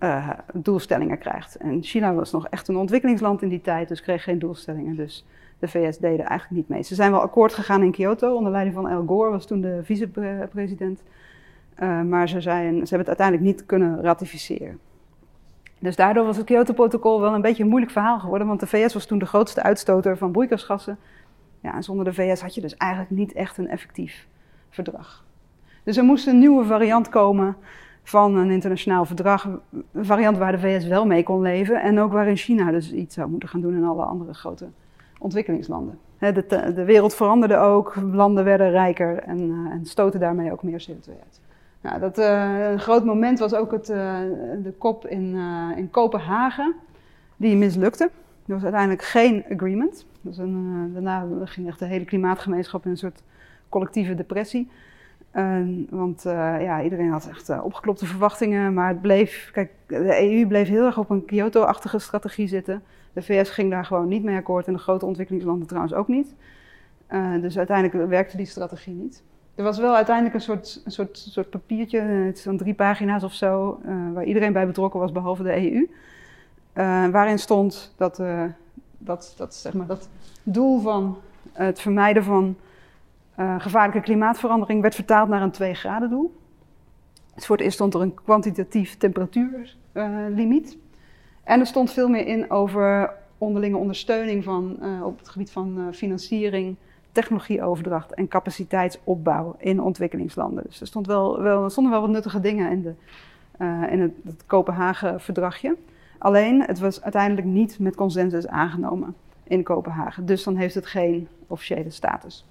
uh, 0.00 0.30
doelstellingen 0.52 1.18
krijgt. 1.18 1.56
En 1.56 1.82
China 1.82 2.14
was 2.14 2.32
nog 2.32 2.48
echt 2.48 2.68
een 2.68 2.76
ontwikkelingsland 2.76 3.42
in 3.42 3.48
die 3.48 3.60
tijd, 3.60 3.88
dus 3.88 4.02
kreeg 4.02 4.22
geen 4.22 4.38
doelstellingen. 4.38 4.96
Dus 4.96 5.26
de 5.58 5.68
VS 5.68 5.98
deden 5.98 6.26
eigenlijk 6.26 6.50
niet 6.50 6.68
mee. 6.68 6.82
Ze 6.82 6.94
zijn 6.94 7.10
wel 7.10 7.20
akkoord 7.20 7.54
gegaan 7.54 7.82
in 7.82 7.92
Kyoto, 7.92 8.34
onder 8.34 8.52
leiding 8.52 8.74
van 8.74 8.86
Al 8.86 9.04
Gore, 9.06 9.30
was 9.30 9.46
toen 9.46 9.60
de 9.60 9.80
vicepresident. 9.82 11.02
Uh, 11.82 12.02
maar 12.02 12.28
ze, 12.28 12.40
zijn, 12.40 12.72
ze 12.72 12.94
hebben 12.94 12.98
het 12.98 13.08
uiteindelijk 13.08 13.46
niet 13.46 13.66
kunnen 13.66 14.02
ratificeren. 14.02 14.78
Dus 15.78 15.96
daardoor 15.96 16.24
was 16.24 16.36
het 16.36 16.46
Kyoto-protocol 16.46 17.20
wel 17.20 17.34
een 17.34 17.40
beetje 17.40 17.62
een 17.62 17.68
moeilijk 17.68 17.92
verhaal 17.92 18.18
geworden, 18.18 18.46
want 18.46 18.60
de 18.60 18.66
VS 18.66 18.94
was 18.94 19.06
toen 19.06 19.18
de 19.18 19.26
grootste 19.26 19.62
uitstoter 19.62 20.16
van 20.16 20.32
broeikasgassen. 20.32 20.98
Ja, 21.62 21.74
en 21.74 21.82
zonder 21.82 22.04
de 22.04 22.12
VS 22.12 22.40
had 22.40 22.54
je 22.54 22.60
dus 22.60 22.76
eigenlijk 22.76 23.10
niet 23.10 23.32
echt 23.32 23.58
een 23.58 23.68
effectief 23.68 24.26
verdrag. 24.70 25.24
Dus 25.82 25.96
er 25.96 26.04
moest 26.04 26.26
een 26.26 26.38
nieuwe 26.38 26.64
variant 26.64 27.08
komen 27.08 27.56
van 28.02 28.36
een 28.36 28.50
internationaal 28.50 29.04
verdrag. 29.04 29.44
Een 29.92 30.04
variant 30.04 30.38
waar 30.38 30.52
de 30.52 30.58
VS 30.58 30.86
wel 30.86 31.06
mee 31.06 31.22
kon 31.22 31.40
leven 31.40 31.82
en 31.82 32.00
ook 32.00 32.12
waarin 32.12 32.36
China 32.36 32.70
dus 32.70 32.92
iets 32.92 33.14
zou 33.14 33.30
moeten 33.30 33.48
gaan 33.48 33.60
doen 33.60 33.74
en 33.74 33.84
alle 33.84 34.04
andere 34.04 34.34
grote 34.34 34.66
ontwikkelingslanden. 35.18 35.98
De, 36.18 36.72
de 36.74 36.84
wereld 36.84 37.14
veranderde 37.14 37.56
ook, 37.56 37.94
landen 38.12 38.44
werden 38.44 38.70
rijker 38.70 39.18
en, 39.18 39.38
uh, 39.38 39.72
en 39.72 39.84
stoten 39.84 40.20
daarmee 40.20 40.52
ook 40.52 40.62
meer 40.62 40.86
CO2 40.90 41.08
uit. 41.08 41.40
Nou, 41.80 42.00
dat, 42.00 42.18
uh, 42.18 42.70
een 42.70 42.80
groot 42.80 43.04
moment 43.04 43.38
was 43.38 43.54
ook 43.54 43.72
het, 43.72 43.90
uh, 43.90 44.18
de 44.62 44.74
kop 44.78 45.06
in, 45.06 45.36
in 45.76 45.90
Kopenhagen, 45.90 46.74
die 47.36 47.56
mislukte. 47.56 48.10
Er 48.46 48.54
was 48.54 48.62
uiteindelijk 48.62 49.02
geen 49.02 49.44
agreement. 49.52 50.06
Dus 50.22 50.38
een, 50.38 50.90
daarna 50.92 51.26
ging 51.44 51.68
echt 51.68 51.78
de 51.78 51.84
hele 51.84 52.04
klimaatgemeenschap 52.04 52.84
in 52.84 52.90
een 52.90 52.96
soort 52.96 53.22
collectieve 53.68 54.14
depressie. 54.14 54.70
want 55.90 56.22
ja, 56.22 56.82
iedereen 56.82 57.10
had 57.10 57.28
echt 57.28 57.60
opgeklopte 57.62 58.06
verwachtingen, 58.06 58.74
maar 58.74 58.88
het 58.88 59.00
bleef, 59.00 59.50
kijk, 59.52 59.70
de 59.86 60.32
EU 60.32 60.46
bleef 60.46 60.68
heel 60.68 60.84
erg 60.84 60.98
op 60.98 61.10
een 61.10 61.24
Kyoto-achtige 61.24 61.98
strategie 61.98 62.46
zitten. 62.46 62.82
De 63.12 63.22
VS 63.22 63.50
ging 63.50 63.70
daar 63.70 63.84
gewoon 63.84 64.08
niet 64.08 64.22
mee 64.22 64.36
akkoord 64.36 64.66
en 64.66 64.72
de 64.72 64.78
grote 64.78 65.06
ontwikkelingslanden 65.06 65.66
trouwens 65.66 65.94
ook 65.94 66.08
niet. 66.08 66.34
Uh, 67.12 67.40
dus 67.40 67.58
uiteindelijk 67.58 68.08
werkte 68.08 68.36
die 68.36 68.46
strategie 68.46 68.94
niet. 68.94 69.22
Er 69.54 69.64
was 69.64 69.78
wel 69.78 69.94
uiteindelijk 69.94 70.34
een 70.34 70.40
soort, 70.40 70.82
een 70.84 70.90
soort, 70.90 71.18
soort 71.18 71.50
papiertje, 71.50 72.30
zo'n 72.34 72.56
drie 72.56 72.74
pagina's 72.74 73.22
of 73.22 73.32
zo, 73.32 73.80
uh, 73.86 74.12
waar 74.12 74.24
iedereen 74.24 74.52
bij 74.52 74.66
betrokken 74.66 75.00
was 75.00 75.12
behalve 75.12 75.42
de 75.42 75.72
EU. 75.72 75.88
Uh, 76.74 77.08
waarin 77.08 77.38
stond 77.38 77.94
dat, 77.96 78.22
dat, 79.04 79.34
dat, 79.36 79.54
zeg 79.54 79.72
maar, 79.72 79.86
dat 79.86 80.08
doel 80.42 80.80
van 80.80 81.18
het 81.52 81.80
vermijden 81.80 82.24
van 82.24 82.56
gevaarlijke 83.58 84.00
klimaatverandering 84.00 84.80
werd 84.80 84.94
vertaald 84.94 85.28
naar 85.28 85.42
een 85.42 85.50
2 85.50 85.74
graden 85.74 86.10
doel. 86.10 86.40
Dus 87.34 87.46
voor 87.46 87.56
het 87.56 87.64
eerst 87.64 87.76
stond 87.76 87.94
er 87.94 88.00
een 88.00 88.14
kwantitatief 88.14 88.96
temperatuurlimiet. 88.96 90.76
En 91.44 91.60
er 91.60 91.66
stond 91.66 91.92
veel 91.92 92.08
meer 92.08 92.26
in 92.26 92.50
over 92.50 93.14
onderlinge 93.38 93.76
ondersteuning 93.76 94.44
van, 94.44 94.76
uh, 94.82 95.06
op 95.06 95.18
het 95.18 95.28
gebied 95.28 95.50
van 95.50 95.88
financiering, 95.92 96.76
technologieoverdracht 97.12 98.14
en 98.14 98.28
capaciteitsopbouw 98.28 99.54
in 99.58 99.80
ontwikkelingslanden. 99.80 100.64
Dus 100.66 100.80
er, 100.80 100.86
stond 100.86 101.06
wel, 101.06 101.42
wel, 101.42 101.64
er 101.64 101.70
stonden 101.70 101.92
wel 101.92 102.00
wat 102.00 102.10
nuttige 102.10 102.40
dingen 102.40 102.70
in, 102.70 102.82
de, 102.82 102.94
in 103.90 104.00
het, 104.00 104.12
het 104.24 104.46
Kopenhagen-verdragje. 104.46 105.76
Alleen, 106.22 106.62
het 106.62 106.78
was 106.78 107.02
uiteindelijk 107.02 107.46
niet 107.46 107.78
met 107.78 107.94
consensus 107.94 108.48
aangenomen 108.48 109.14
in 109.44 109.62
Kopenhagen. 109.62 110.26
Dus 110.26 110.44
dan 110.44 110.56
heeft 110.56 110.74
het 110.74 110.86
geen 110.86 111.28
officiële 111.46 111.90
status. 111.90 112.46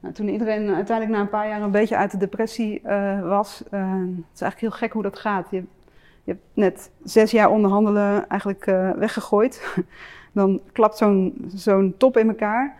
Nou, 0.00 0.14
toen 0.14 0.28
iedereen 0.28 0.74
uiteindelijk 0.74 1.16
na 1.16 1.20
een 1.22 1.28
paar 1.28 1.48
jaar 1.48 1.62
een 1.62 1.70
beetje 1.70 1.96
uit 1.96 2.10
de 2.10 2.16
depressie 2.16 2.80
was, 3.22 3.58
het 3.58 4.34
is 4.34 4.40
eigenlijk 4.40 4.60
heel 4.60 4.70
gek 4.70 4.92
hoe 4.92 5.02
dat 5.02 5.18
gaat. 5.18 5.50
Je, 5.50 5.64
je 6.24 6.32
hebt 6.32 6.42
net 6.52 6.90
zes 7.04 7.30
jaar 7.30 7.50
onderhandelen 7.50 8.28
eigenlijk 8.28 8.66
uh, 8.66 8.90
weggegooid. 8.90 9.76
Dan 10.32 10.60
klapt 10.72 11.04
zo'n 11.54 11.94
top 11.96 12.16
in 12.16 12.28
elkaar. 12.28 12.76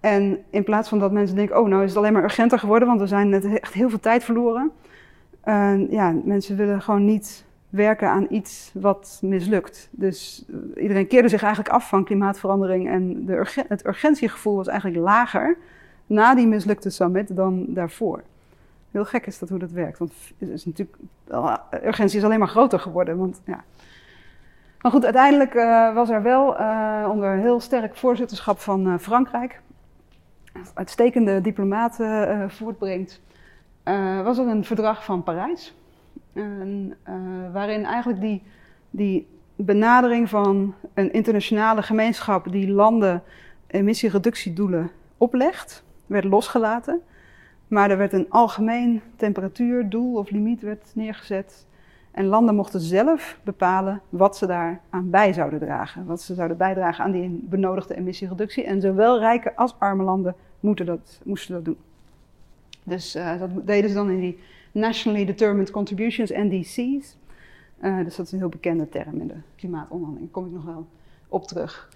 En 0.00 0.38
in 0.50 0.64
plaats 0.64 0.88
van 0.88 0.98
dat 0.98 1.12
mensen 1.12 1.36
denken, 1.36 1.60
oh 1.60 1.68
nou 1.68 1.82
is 1.82 1.88
het 1.88 1.98
alleen 1.98 2.12
maar 2.12 2.22
urgenter 2.22 2.58
geworden, 2.58 2.88
want 2.88 3.00
we 3.00 3.06
zijn 3.06 3.28
net 3.28 3.44
echt 3.44 3.72
heel 3.72 3.88
veel 3.88 4.00
tijd 4.00 4.24
verloren. 4.24 4.70
Ja, 5.90 6.14
mensen 6.24 6.56
willen 6.56 6.82
gewoon 6.82 7.04
niet 7.04 7.46
werken 7.68 8.08
aan 8.08 8.26
iets 8.30 8.70
wat 8.74 9.18
mislukt. 9.22 9.88
Dus 9.90 10.44
uh, 10.48 10.82
iedereen 10.82 11.06
keerde 11.06 11.28
zich 11.28 11.42
eigenlijk 11.42 11.74
af 11.74 11.88
van 11.88 12.04
klimaatverandering 12.04 12.88
en 12.88 13.26
de 13.26 13.64
het 13.68 13.86
urgentiegevoel 13.86 14.56
was 14.56 14.66
eigenlijk 14.66 15.00
lager 15.00 15.56
na 16.06 16.34
die 16.34 16.46
mislukte 16.46 16.90
summit 16.90 17.36
dan 17.36 17.64
daarvoor. 17.68 18.22
Heel 18.90 19.04
gek 19.04 19.26
is 19.26 19.38
dat 19.38 19.48
hoe 19.48 19.58
dat 19.58 19.70
werkt. 19.70 19.98
Want 19.98 20.12
het 20.38 20.48
is 20.48 20.64
natuurlijk, 20.64 20.96
urgentie 21.84 22.18
is 22.18 22.24
alleen 22.24 22.38
maar 22.38 22.48
groter 22.48 22.80
geworden. 22.80 23.18
Want, 23.18 23.40
ja. 23.44 23.64
Maar 24.80 24.92
goed, 24.92 25.04
uiteindelijk 25.04 25.54
uh, 25.54 25.94
was 25.94 26.10
er 26.10 26.22
wel 26.22 26.46
onder 27.10 27.36
heel 27.36 27.60
sterk 27.60 27.96
voorzitterschap 27.96 28.58
van 28.58 29.00
Frankrijk, 29.00 29.60
uitstekende 30.74 31.40
diplomaten 31.40 32.50
voortbrengt, 32.50 33.20
was 34.24 34.38
er 34.38 34.46
een 34.46 34.64
verdrag 34.64 35.04
van 35.04 35.22
Parijs. 35.22 35.74
Waarin 37.52 37.84
eigenlijk 37.84 38.20
die, 38.20 38.42
die 38.90 39.26
benadering 39.56 40.28
van 40.28 40.74
een 40.94 41.12
internationale 41.12 41.82
gemeenschap 41.82 42.52
die 42.52 42.70
landen 42.70 43.22
emissiereductiedoelen 43.66 44.90
oplegt, 45.16 45.84
werd 46.06 46.24
losgelaten. 46.24 47.00
Maar 47.68 47.90
er 47.90 47.98
werd 47.98 48.12
een 48.12 48.30
algemeen 48.30 49.00
temperatuurdoel 49.16 50.16
of 50.16 50.30
limiet 50.30 50.62
werd 50.62 50.90
neergezet. 50.94 51.66
En 52.10 52.24
landen 52.24 52.54
mochten 52.54 52.80
zelf 52.80 53.38
bepalen 53.42 54.00
wat 54.08 54.36
ze 54.36 54.46
daar 54.46 54.80
aan 54.90 55.10
bij 55.10 55.32
zouden 55.32 55.58
dragen. 55.58 56.06
Wat 56.06 56.22
ze 56.22 56.34
zouden 56.34 56.56
bijdragen 56.56 57.04
aan 57.04 57.10
die 57.10 57.46
benodigde 57.48 57.96
emissiereductie. 57.96 58.64
En 58.64 58.80
zowel 58.80 59.18
rijke 59.18 59.56
als 59.56 59.74
arme 59.78 60.02
landen 60.02 60.34
moeten 60.60 60.86
dat, 60.86 61.20
moesten 61.24 61.54
dat 61.54 61.64
doen. 61.64 61.76
Dus 62.82 63.16
uh, 63.16 63.38
dat 63.38 63.66
deden 63.66 63.90
ze 63.90 63.96
dan 63.96 64.10
in 64.10 64.20
die 64.20 64.38
Nationally 64.72 65.24
Determined 65.24 65.70
Contributions, 65.70 66.30
NDC's. 66.30 67.16
Uh, 67.82 68.04
dus 68.04 68.16
dat 68.16 68.26
is 68.26 68.32
een 68.32 68.38
heel 68.38 68.48
bekende 68.48 68.88
term 68.88 69.20
in 69.20 69.26
de 69.26 69.34
klimaatonderhandeling. 69.56 70.32
Daar 70.32 70.42
kom 70.42 70.46
ik 70.46 70.52
nog 70.52 70.64
wel 70.64 70.86
op 71.28 71.46
terug. 71.46 71.88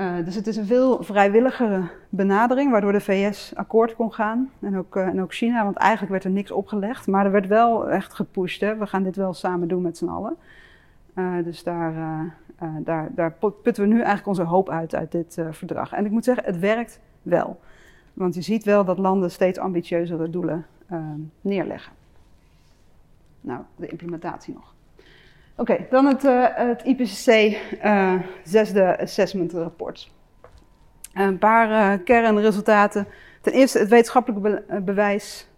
Uh, 0.00 0.24
dus 0.24 0.34
het 0.34 0.46
is 0.46 0.56
een 0.56 0.66
veel 0.66 1.02
vrijwilligere 1.02 1.82
benadering, 2.08 2.70
waardoor 2.70 2.92
de 2.92 3.00
VS 3.00 3.52
akkoord 3.54 3.94
kon 3.94 4.12
gaan. 4.12 4.50
En 4.60 4.76
ook, 4.76 4.96
uh, 4.96 5.06
en 5.06 5.22
ook 5.22 5.34
China, 5.34 5.64
want 5.64 5.76
eigenlijk 5.76 6.12
werd 6.12 6.24
er 6.24 6.30
niks 6.30 6.50
opgelegd. 6.50 7.06
Maar 7.06 7.24
er 7.24 7.30
werd 7.30 7.46
wel 7.46 7.90
echt 7.90 8.14
gepusht. 8.14 8.60
Hè. 8.60 8.76
We 8.76 8.86
gaan 8.86 9.02
dit 9.02 9.16
wel 9.16 9.34
samen 9.34 9.68
doen 9.68 9.82
met 9.82 9.98
z'n 9.98 10.08
allen. 10.08 10.36
Dus 11.44 11.62
daar, 11.62 11.94
daar, 12.84 13.08
daar 13.14 13.32
putten 13.62 13.82
we 13.82 13.88
nu 13.88 13.96
eigenlijk 13.96 14.26
onze 14.26 14.42
hoop 14.42 14.68
uit, 14.70 14.94
uit 14.94 15.12
dit 15.12 15.38
verdrag. 15.50 15.92
En 15.92 16.04
ik 16.04 16.10
moet 16.10 16.24
zeggen, 16.24 16.44
het 16.44 16.58
werkt 16.58 17.00
wel. 17.22 17.60
Want 18.12 18.34
je 18.34 18.40
ziet 18.40 18.64
wel 18.64 18.84
dat 18.84 18.98
landen 18.98 19.30
steeds 19.30 19.58
ambitieuzere 19.58 20.30
doelen 20.30 20.66
neerleggen. 21.40 21.92
Nou, 23.48 23.62
de 23.76 23.86
implementatie 23.86 24.54
nog. 24.54 24.74
Oké, 25.56 25.86
dan 25.90 26.06
het, 26.06 26.24
uh, 26.24 26.46
het 26.50 26.82
IPCC 26.82 27.58
uh, 27.84 28.14
zesde 28.44 28.98
assessment 28.98 29.52
rapport. 29.52 30.10
Een 31.14 31.38
paar 31.38 31.70
uh, 31.70 32.04
kernresultaten. 32.04 33.06
Ten 33.40 33.52
eerste 33.52 33.78
het 33.78 33.88
wetenschappelijk 33.88 34.42
be 34.42 34.82
bewijs 34.82 35.48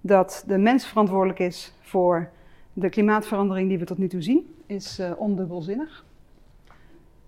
dat 0.00 0.44
de 0.46 0.58
mens 0.58 0.86
verantwoordelijk 0.86 1.38
is 1.38 1.74
voor 1.80 2.28
de 2.72 2.88
klimaatverandering 2.88 3.68
die 3.68 3.78
we 3.78 3.84
tot 3.84 3.98
nu 3.98 4.08
toe 4.08 4.22
zien, 4.22 4.54
is 4.66 5.00
ondubbelzinnig. 5.16 6.04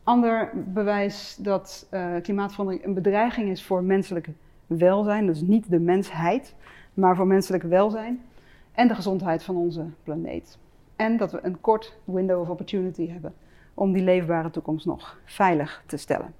Ander 0.02 0.50
bewijs 0.54 1.36
dat 1.38 1.88
klimaatverandering 2.22 2.84
een 2.84 2.94
bedreiging 2.94 3.50
is 3.50 3.64
voor 3.64 3.82
menselijk 3.82 4.28
welzijn, 4.66 5.26
dus 5.26 5.40
niet 5.40 5.70
de 5.70 5.80
mensheid, 5.80 6.54
maar 6.94 7.16
voor 7.16 7.26
menselijk 7.26 7.62
welzijn 7.62 8.20
en 8.72 8.88
de 8.88 8.94
gezondheid 8.94 9.42
van 9.42 9.56
onze 9.56 9.86
planeet. 10.02 10.58
En 10.96 11.16
dat 11.16 11.32
we 11.32 11.38
een 11.42 11.60
kort 11.60 11.98
window 12.04 12.40
of 12.40 12.48
opportunity 12.48 13.08
hebben 13.08 13.34
om 13.74 13.92
die 13.92 14.02
leefbare 14.02 14.50
toekomst 14.50 14.86
nog 14.86 15.18
veilig 15.24 15.82
te 15.86 15.96
stellen. 15.96 16.34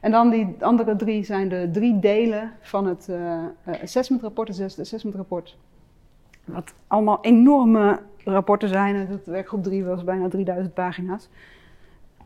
En 0.00 0.10
dan 0.10 0.30
die 0.30 0.56
andere 0.60 0.96
drie 0.96 1.24
zijn 1.24 1.48
de 1.48 1.68
drie 1.72 1.98
delen 1.98 2.52
van 2.60 2.86
het 2.86 3.08
uh, 3.10 3.44
assessment 3.82 4.22
rapport, 4.22 4.48
het 4.48 4.56
zesde 4.56 4.82
assessment 4.82 5.16
rapport. 5.16 5.56
Wat 6.44 6.74
allemaal 6.86 7.18
enorme 7.20 8.00
rapporten 8.24 8.68
zijn. 8.68 8.94
Het 8.94 9.26
werkgroep 9.26 9.62
3 9.62 9.84
was 9.84 10.04
bijna 10.04 10.28
3000 10.28 10.74
pagina's. 10.74 11.28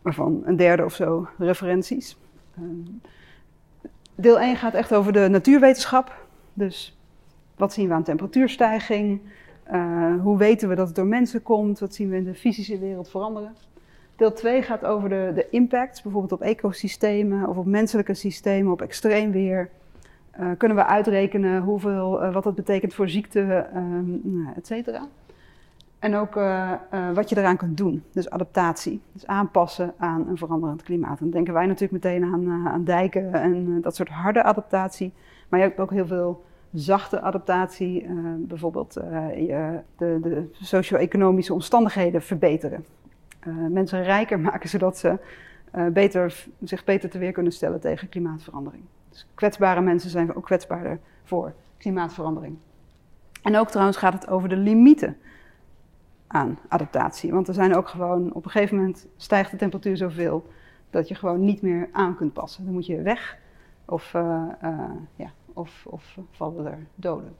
Waarvan 0.02 0.42
een 0.44 0.56
derde 0.56 0.84
of 0.84 0.94
zo 0.94 1.28
referenties. 1.38 2.16
Um, 2.58 3.00
deel 4.14 4.40
1 4.40 4.56
gaat 4.56 4.74
echt 4.74 4.94
over 4.94 5.12
de 5.12 5.28
natuurwetenschap. 5.28 6.26
Dus 6.52 6.98
wat 7.62 7.72
zien 7.72 7.88
we 7.88 7.94
aan 7.94 8.02
temperatuurstijging? 8.02 9.20
Uh, 9.72 10.20
hoe 10.20 10.38
weten 10.38 10.68
we 10.68 10.74
dat 10.74 10.86
het 10.86 10.96
door 10.96 11.06
mensen 11.06 11.42
komt? 11.42 11.78
Wat 11.78 11.94
zien 11.94 12.08
we 12.10 12.16
in 12.16 12.24
de 12.24 12.34
fysische 12.34 12.78
wereld 12.78 13.10
veranderen? 13.10 13.54
Deel 14.16 14.32
2 14.32 14.62
gaat 14.62 14.84
over 14.84 15.08
de, 15.08 15.32
de 15.34 15.66
bijvoorbeeld 16.02 16.32
op 16.32 16.40
ecosystemen 16.40 17.48
of 17.48 17.56
op 17.56 17.66
menselijke 17.66 18.14
systemen, 18.14 18.72
op 18.72 18.82
extreem 18.82 19.30
weer. 19.30 19.70
Uh, 20.40 20.50
kunnen 20.58 20.76
we 20.76 20.86
uitrekenen 20.86 21.62
hoeveel, 21.62 22.22
uh, 22.22 22.32
wat 22.32 22.44
dat 22.44 22.54
betekent 22.54 22.94
voor 22.94 23.08
ziekte, 23.08 23.66
et 24.56 24.66
cetera. 24.66 25.06
En 25.98 26.14
ook 26.14 26.34
wat 27.14 27.28
je 27.28 27.36
eraan 27.36 27.56
kunt 27.56 27.76
doen. 27.76 28.02
Dus 28.12 28.30
adaptatie. 28.30 29.00
Dus 29.12 29.26
aanpassen 29.26 29.94
aan 29.96 30.28
een 30.28 30.36
veranderend 30.36 30.82
klimaat. 30.82 31.18
Dan 31.18 31.30
denken 31.30 31.54
wij 31.54 31.66
natuurlijk 31.66 32.04
meteen 32.04 32.24
aan, 32.24 32.66
aan 32.68 32.84
dijken 32.84 33.32
en 33.32 33.80
dat 33.80 33.96
soort 33.96 34.08
harde 34.08 34.42
adaptatie. 34.42 35.12
Maar 35.48 35.60
je 35.60 35.66
hebt 35.66 35.80
ook 35.80 35.90
heel 35.90 36.06
veel 36.06 36.42
zachte 36.72 37.20
adaptatie. 37.20 38.06
bijvoorbeeld 38.38 38.94
je, 39.34 39.80
de, 39.96 40.18
de 40.22 40.48
socio-economische 40.52 41.52
omstandigheden 41.52 42.22
verbeteren. 42.22 42.84
mensen 43.70 44.02
rijker 44.02 44.40
maken 44.50 44.68
zodat 44.68 44.98
ze 44.98 45.18
beter, 45.92 46.46
zich 46.64 46.84
beter 46.84 47.10
te 47.10 47.18
weer 47.18 47.32
kunnen 47.32 47.52
stellen 47.52 47.80
tegen 47.80 48.08
klimaatverandering. 48.08 48.84
Dus 49.08 49.26
kwetsbare 49.34 49.80
mensen 49.80 50.10
zijn 50.10 50.34
ook 50.34 50.44
kwetsbaarder 50.44 50.98
voor 51.24 51.52
klimaatverandering. 51.78 52.56
En 53.42 53.56
ook 53.56 53.70
trouwens 53.70 53.96
gaat 53.96 54.12
het 54.12 54.28
over 54.28 54.48
de 54.48 54.56
limieten 54.56 55.16
aan 56.26 56.58
adaptatie. 56.68 57.32
Want 57.32 57.48
er 57.48 57.54
zijn 57.54 57.74
ook 57.74 57.88
gewoon, 57.88 58.32
op 58.32 58.44
een 58.44 58.50
gegeven 58.50 58.76
moment 58.76 59.06
stijgt 59.16 59.50
de 59.50 59.56
temperatuur 59.56 59.96
zoveel 59.96 60.46
dat 60.90 61.08
je 61.08 61.14
gewoon 61.14 61.44
niet 61.44 61.62
meer 61.62 61.88
aan 61.92 62.16
kunt 62.16 62.32
passen. 62.32 62.64
Dan 62.64 62.72
moet 62.72 62.86
je 62.86 63.02
weg 63.02 63.38
of, 63.84 64.12
ja, 65.16 65.32
of, 65.54 65.86
of 65.86 66.18
vallen 66.30 66.66
er 66.66 66.86
doden. 66.94 67.36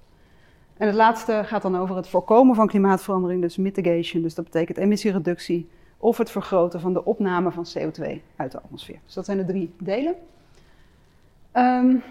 En 0.77 0.87
het 0.87 0.97
laatste 0.97 1.43
gaat 1.45 1.63
dan 1.63 1.77
over 1.77 1.97
het 1.97 2.09
voorkomen 2.09 2.55
van 2.55 2.67
klimaatverandering, 2.67 3.41
dus 3.41 3.57
mitigation. 3.57 4.23
Dus 4.23 4.35
dat 4.35 4.45
betekent 4.45 4.79
emissiereductie 4.79 5.69
of 5.99 6.19
het 6.19 6.31
vergroten 6.31 6.81
van 6.81 6.93
de 6.93 7.05
opname 7.05 7.51
van 7.51 7.67
CO2 7.79 8.21
uit 8.37 8.53
de 8.53 8.61
atmosfeer. 8.63 8.99
Dus 9.05 9.15
dat 9.15 9.25
zijn 9.25 9.39
de 9.39 9.45
drie 9.45 9.75
delen. 9.79 10.15
Um, 11.53 12.03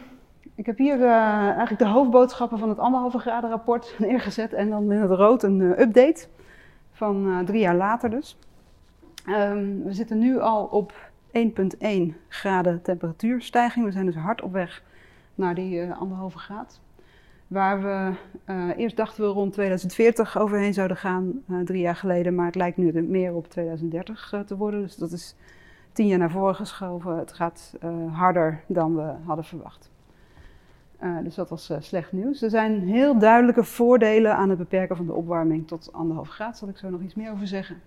ik 0.56 0.66
heb 0.66 0.78
hier 0.78 0.98
uh, 0.98 1.48
eigenlijk 1.48 1.80
de 1.80 1.88
hoofdboodschappen 1.88 2.60
van 2.60 2.70
het 2.70 2.80
anderhalve 2.80 3.20
graden 3.20 3.50
rapport 3.50 3.96
neergezet 4.00 4.54
en 4.54 4.70
dan 4.70 4.92
in 4.92 5.02
het 5.02 5.12
rood 5.12 5.44
een 5.44 5.60
uh, 5.60 5.80
update 5.80 6.28
van 6.92 7.28
uh, 7.28 7.40
drie 7.40 7.60
jaar 7.60 7.76
later 7.76 8.10
dus. 8.10 8.38
Um, 9.30 9.84
we 9.84 9.94
zitten 9.94 10.20
nu 10.20 10.40
al 10.40 10.66
op 10.66 10.94
1,1 11.38 12.16
graden 12.28 12.82
temperatuurstijging. 12.82 13.86
We 13.86 13.92
zijn 13.92 14.06
dus 14.06 14.16
hard 14.16 14.42
op 14.42 14.52
weg 14.52 14.84
naar 15.42 15.56
die 15.56 15.94
anderhalve 15.94 16.38
graad. 16.38 16.80
Waar 17.48 17.82
we 17.82 18.14
eerst 18.78 18.98
dachten 18.98 19.24
we 19.24 19.30
rond 19.30 19.54
2040 19.54 20.38
overheen 20.38 20.74
zouden 20.74 20.98
gaan, 20.98 21.44
drie 21.64 21.82
jaar 21.82 21.96
geleden, 21.96 22.36
maar 22.36 22.46
het 22.46 22.56
lijkt 22.56 22.78
nu 22.78 23.02
meer 23.02 23.34
op 23.34 23.48
2030 23.48 24.34
te 24.46 24.58
worden. 24.58 24.82
Dus 24.82 24.96
dat 24.96 25.12
is 25.12 25.36
tien 25.92 26.08
jaar 26.08 26.18
naar 26.18 26.32
voren 26.32 26.56
geschoven. 26.56 27.18
Het 27.18 27.34
gaat 27.34 27.78
harder 28.12 28.64
dan 28.68 28.96
we 28.96 29.14
hadden 29.26 29.46
verwacht. 29.46 29.92
Dus 31.24 31.36
dat 31.36 31.50
was 31.50 31.72
slecht 31.80 32.12
nieuws. 32.12 32.42
Er 32.42 32.50
zijn 32.50 32.82
heel 32.82 33.18
duidelijke 33.20 33.64
voordelen 33.64 34.36
aan 34.36 34.50
het 34.50 34.58
beperken 34.58 34.96
van 34.96 35.06
de 35.06 35.14
opwarming 35.14 35.68
tot 35.68 35.94
anderhalf 35.94 36.30
graad. 36.30 36.58
Zal 36.58 36.68
ik 36.68 36.78
zo 36.78 36.90
nog 36.90 37.02
iets 37.02 37.16
meer 37.16 37.32
over 37.32 37.48
zeggen. 37.48 37.82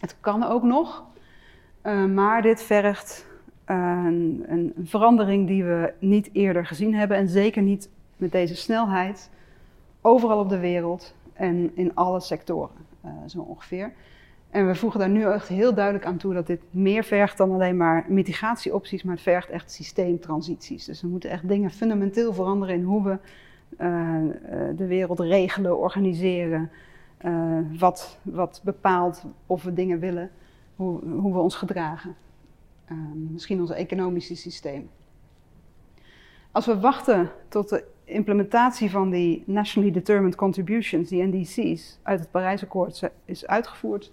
Het 0.00 0.16
kan 0.20 0.42
ook 0.42 0.62
nog, 0.62 1.04
maar 2.14 2.42
dit 2.42 2.62
vergt 2.62 3.26
een, 3.74 4.44
een, 4.48 4.74
verandering 4.84 5.46
die 5.46 5.64
we 5.64 5.92
niet 5.98 6.30
eerder 6.32 6.66
gezien 6.66 6.94
hebben. 6.94 7.16
En 7.16 7.28
zeker 7.28 7.62
niet 7.62 7.90
met 8.16 8.32
deze 8.32 8.56
snelheid, 8.56 9.30
overal 10.00 10.38
op 10.38 10.48
de 10.48 10.58
wereld 10.58 11.14
en 11.32 11.70
in 11.74 11.94
alle 11.94 12.20
sectoren, 12.20 12.76
zo 13.26 13.40
ongeveer. 13.40 13.92
En 14.50 14.66
we 14.66 14.74
voegen 14.74 15.00
daar 15.00 15.08
nu 15.08 15.24
echt 15.24 15.48
heel 15.48 15.74
duidelijk 15.74 16.04
aan 16.04 16.16
toe 16.16 16.34
dat 16.34 16.46
dit 16.46 16.60
meer 16.70 17.04
vergt 17.04 17.38
dan 17.38 17.52
alleen 17.52 17.76
maar 17.76 18.04
mitigatieopties, 18.08 19.02
maar 19.02 19.14
het 19.14 19.22
vergt 19.22 19.48
echt 19.48 19.70
systeemtransities. 19.70 20.84
Dus 20.84 21.02
we 21.02 21.08
moeten 21.08 21.30
echt 21.30 21.48
dingen 21.48 21.70
fundamenteel 21.70 22.32
veranderen 22.32 22.74
in 22.74 22.82
hoe 22.82 23.02
we 23.02 23.18
uh, 23.78 24.76
de 24.76 24.86
wereld 24.86 25.20
regelen, 25.20 25.78
organiseren, 25.78 26.70
wat, 27.78 28.18
wat 28.22 28.60
bepaalt 28.64 29.24
of 29.46 29.62
we 29.62 29.72
dingen 29.72 29.98
willen, 29.98 30.30
hoe, 30.76 31.00
hoe 31.04 31.32
we 31.32 31.38
ons 31.38 31.54
gedragen. 31.54 32.14
Uh, 32.92 32.98
misschien 33.30 33.60
ons 33.60 33.70
economische 33.70 34.36
systeem. 34.36 34.90
Als 36.52 36.66
we 36.66 36.80
wachten 36.80 37.30
tot 37.48 37.68
de 37.68 37.84
implementatie 38.04 38.90
van 38.90 39.10
die 39.10 39.42
Nationally 39.46 39.92
Determined 39.92 40.34
Contributions, 40.34 41.08
die 41.08 41.22
NDC's, 41.22 41.98
uit 42.02 42.20
het 42.20 42.30
Parijsakkoord 42.30 43.10
is 43.24 43.46
uitgevoerd, 43.46 44.12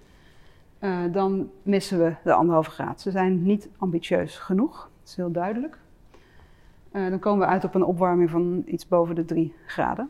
uh, 0.80 1.00
dan 1.12 1.50
missen 1.64 2.00
we 2.00 2.16
de 2.24 2.34
anderhalve 2.34 2.70
graad. 2.70 3.02
Ze 3.02 3.12
zijn 3.12 3.44
niet 3.44 3.70
ambitieus 3.78 4.38
genoeg, 4.38 4.78
dat 5.00 5.10
is 5.10 5.16
heel 5.16 5.32
duidelijk. 5.32 5.78
Uh, 6.92 7.10
dan 7.10 7.20
komen 7.20 7.48
we 7.48 7.54
uit 7.54 7.64
op 7.64 7.76
een 7.76 7.84
opwarming 7.84 8.30
van 8.30 8.64
iets 8.66 8.88
boven 8.88 9.16
de 9.16 9.26
3 9.26 9.54
graden. 9.66 10.10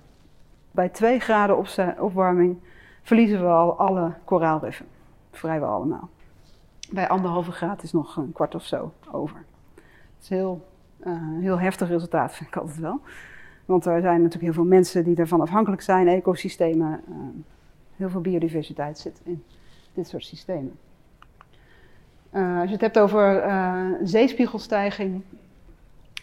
Bij 0.71 0.89
2 0.89 1.19
graden 1.19 1.57
opwarming 1.99 2.57
verliezen 3.01 3.39
we 3.39 3.47
al 3.47 3.77
alle 3.77 4.13
koraalriffen, 4.23 4.85
vrijwel 5.31 5.69
allemaal. 5.69 6.09
Bij 6.91 7.07
anderhalve 7.07 7.51
graad 7.51 7.83
is 7.83 7.91
nog 7.91 8.17
een 8.17 8.31
kwart 8.31 8.55
of 8.55 8.65
zo 8.65 8.91
over. 9.11 9.43
Dat 9.75 10.23
is 10.23 10.29
een 10.29 10.37
heel, 10.37 10.67
uh, 11.07 11.13
heel 11.39 11.59
heftig 11.59 11.87
resultaat, 11.87 12.33
vind 12.33 12.49
ik 12.49 12.55
altijd 12.55 12.79
wel. 12.79 12.99
Want 13.65 13.85
er 13.85 14.01
zijn 14.01 14.17
natuurlijk 14.17 14.43
heel 14.43 14.53
veel 14.53 14.71
mensen 14.71 15.03
die 15.03 15.15
ervan 15.15 15.41
afhankelijk 15.41 15.81
zijn, 15.81 16.07
ecosystemen, 16.07 17.01
heel 17.95 18.09
veel 18.09 18.21
biodiversiteit 18.21 18.97
zit 18.99 19.21
in 19.23 19.43
dit 19.93 20.07
soort 20.07 20.25
systemen. 20.25 20.77
Uh, 22.33 22.55
als 22.55 22.65
je 22.65 22.71
het 22.71 22.81
hebt 22.81 22.99
over 22.99 23.43
zeespiegelstijging, 24.03 25.21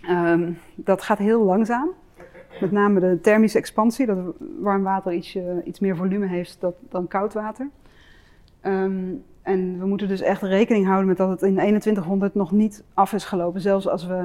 um, 0.09 0.59
dat 0.75 1.03
gaat 1.03 1.19
heel 1.19 1.45
langzaam. 1.45 1.91
Met 2.61 2.71
name 2.71 3.01
de 3.01 3.21
thermische 3.21 3.59
expansie, 3.59 4.07
dat 4.07 4.19
warm 4.61 4.83
water 4.83 5.13
iets, 5.13 5.39
iets 5.65 5.81
meer 5.81 5.97
volume 5.97 6.27
heeft 6.27 6.59
dan 6.89 7.09
koud 7.09 7.33
water. 7.33 7.69
Um, 8.63 9.25
en 9.43 9.79
we 9.79 9.87
moeten 9.87 10.09
dus 10.09 10.21
echt 10.21 10.43
rekening 10.43 10.87
houden 10.87 11.07
met 11.07 11.17
dat 11.17 11.29
het 11.29 11.43
in 11.43 11.55
2100 11.55 12.35
nog 12.35 12.53
niet 12.53 12.85
af 12.95 13.13
is 13.13 13.25
gelopen. 13.25 13.61
Zelfs 13.61 13.89
als 13.89 14.07
we 14.07 14.25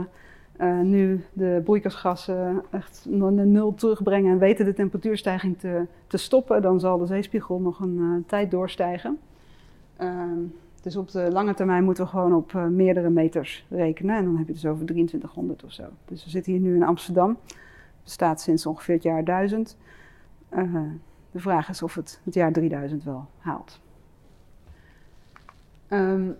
uh, 0.61 0.79
nu 0.81 1.23
de 1.33 1.61
broeikasgassen 1.63 2.63
echt 2.71 3.05
naar 3.09 3.31
nul 3.31 3.73
terugbrengen 3.73 4.31
en 4.31 4.39
weten 4.39 4.65
de 4.65 4.73
temperatuurstijging 4.73 5.57
te, 5.57 5.85
te 6.07 6.17
stoppen, 6.17 6.61
dan 6.61 6.79
zal 6.79 6.97
de 6.97 7.05
zeespiegel 7.05 7.59
nog 7.59 7.79
een 7.79 8.23
tijd 8.27 8.51
doorstijgen. 8.51 9.19
Uh, 10.01 10.21
dus 10.81 10.95
op 10.95 11.11
de 11.11 11.31
lange 11.31 11.53
termijn 11.53 11.83
moeten 11.83 12.03
we 12.03 12.09
gewoon 12.09 12.33
op 12.33 12.53
meerdere 12.53 13.09
meters 13.09 13.65
rekenen. 13.69 14.15
En 14.15 14.23
dan 14.23 14.37
heb 14.37 14.47
je 14.47 14.53
dus 14.53 14.65
over 14.65 14.85
2300 14.85 15.63
of 15.63 15.71
zo. 15.71 15.83
Dus 16.05 16.23
we 16.23 16.29
zitten 16.29 16.51
hier 16.51 16.61
nu 16.61 16.75
in 16.75 16.83
Amsterdam. 16.83 17.37
Bestaat 18.03 18.41
sinds 18.41 18.65
ongeveer 18.65 18.95
het 18.95 19.03
jaar 19.03 19.23
1000. 19.23 19.77
Uh, 20.53 20.59
eh, 20.59 20.81
de 21.31 21.39
vraag 21.39 21.69
is 21.69 21.81
of 21.81 21.95
het 21.95 22.21
het 22.23 22.33
jaar 22.33 22.51
3000 22.51 23.03
wel 23.03 23.25
haalt. 23.37 23.79
Um, 25.89 26.37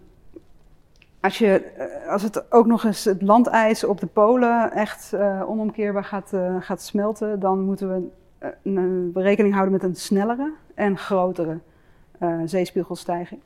als, 1.20 1.38
je, 1.38 1.62
eh, 1.62 2.12
als 2.12 2.24
het 2.24 2.52
ook 2.52 2.66
nog 2.66 2.84
eens 2.84 3.04
het 3.04 3.22
landijs 3.22 3.84
op 3.84 4.00
de 4.00 4.06
polen 4.06 4.72
echt 4.72 5.12
uh, 5.14 5.50
onomkeerbaar 5.50 6.04
gaat, 6.04 6.32
uh, 6.34 6.56
gaat 6.60 6.82
smelten, 6.82 7.40
dan 7.40 7.62
moeten 7.62 7.90
we 7.90 8.08
een 8.64 9.12
rekening 9.14 9.54
houden 9.54 9.74
met 9.74 9.84
een 9.84 9.96
snellere 9.96 10.54
en 10.74 10.98
grotere 10.98 11.60
zeespiegelstijging. 12.46 13.42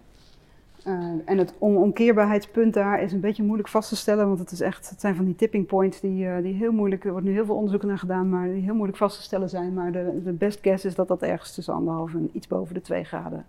En 1.26 1.38
het 1.38 1.54
onomkeerbaarheidspunt 1.60 2.74
daar 2.74 3.02
is 3.02 3.14
een 3.14 3.20
beetje 3.20 3.44
moeilijk 3.44 3.70
vast 3.70 3.90
te 3.90 3.96
stellen, 3.96 4.28
want 4.28 4.40
het, 4.40 4.52
is 4.52 4.62
echt, 4.62 4.90
het 4.90 5.02
zijn 5.02 5.16
van 5.16 5.26
die 5.26 5.36
tipping 5.36 5.66
points 5.66 6.00
die, 6.00 6.42
die 6.42 6.54
heel 6.54 6.72
moeilijk, 6.72 7.06
er 7.06 7.12
wordt 7.12 7.26
nu 7.26 7.32
heel 7.32 7.46
veel 7.46 7.56
onderzoek 7.56 7.84
naar 7.84 7.98
gedaan, 7.98 8.30
maar 8.30 8.48
die 8.48 8.62
heel 8.62 8.74
moeilijk 8.74 8.98
vast 8.98 9.18
te 9.18 9.24
stellen 9.24 9.50
zijn. 9.50 9.74
Maar 9.74 9.92
de, 9.92 10.22
de 10.24 10.32
best 10.32 10.60
guess 10.62 10.86
is 10.86 10.96
dat 10.96 11.08
dat 11.08 11.22
ergens 11.22 11.54
tussen 11.54 11.74
anderhalf 11.74 12.14
en 12.14 12.30
iets 12.34 12.48
boven 12.48 12.74
de 12.74 12.82
2 12.82 13.04
graden 13.04 13.46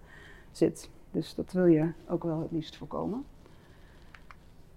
zit. 0.52 0.90
Dus 1.12 1.34
dat 1.34 1.52
wil 1.52 1.66
je 1.66 1.88
ook 2.08 2.24
wel 2.24 2.40
het 2.40 2.50
liefst 2.50 2.76
voorkomen. 2.76 3.24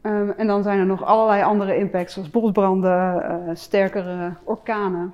Um, 0.01 0.29
en 0.29 0.47
dan 0.47 0.63
zijn 0.63 0.79
er 0.79 0.85
nog 0.85 1.03
allerlei 1.03 1.43
andere 1.43 1.77
impacts, 1.77 2.13
zoals 2.13 2.29
bosbranden, 2.29 3.57
sterkere 3.57 4.33
orkanen. 4.43 5.13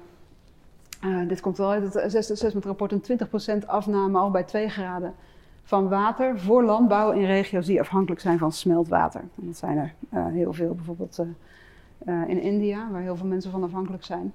Uh, 1.05 1.27
dit 1.27 1.41
komt 1.41 1.57
wel 1.57 1.71
uit 1.71 1.93
het 1.93 2.15
assessment-rapport, 2.15 2.91
een 2.91 3.19
20% 3.63 3.65
afname 3.65 4.17
al 4.17 4.31
bij 4.31 4.43
2 4.43 4.69
graden 4.69 5.13
van 5.63 5.89
water 5.89 6.39
voor 6.39 6.63
landbouw 6.63 7.11
in 7.11 7.25
regio's 7.25 7.65
die 7.65 7.79
afhankelijk 7.79 8.21
zijn 8.21 8.37
van 8.37 8.51
smeltwater. 8.51 9.21
Dat 9.35 9.57
zijn 9.57 9.77
er 9.77 9.93
uh, 10.13 10.25
heel 10.27 10.53
veel, 10.53 10.75
bijvoorbeeld 10.75 11.19
uh, 12.05 12.21
in 12.27 12.41
India, 12.41 12.91
waar 12.91 13.01
heel 13.01 13.15
veel 13.15 13.27
mensen 13.27 13.51
van 13.51 13.63
afhankelijk 13.63 14.03
zijn. 14.03 14.33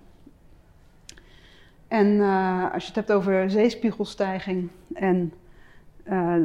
En 1.88 2.20
als 2.72 2.82
je 2.82 2.88
het 2.88 2.96
hebt 2.96 3.12
over 3.12 3.50
zeespiegelstijging 3.50 4.68
en 4.94 5.32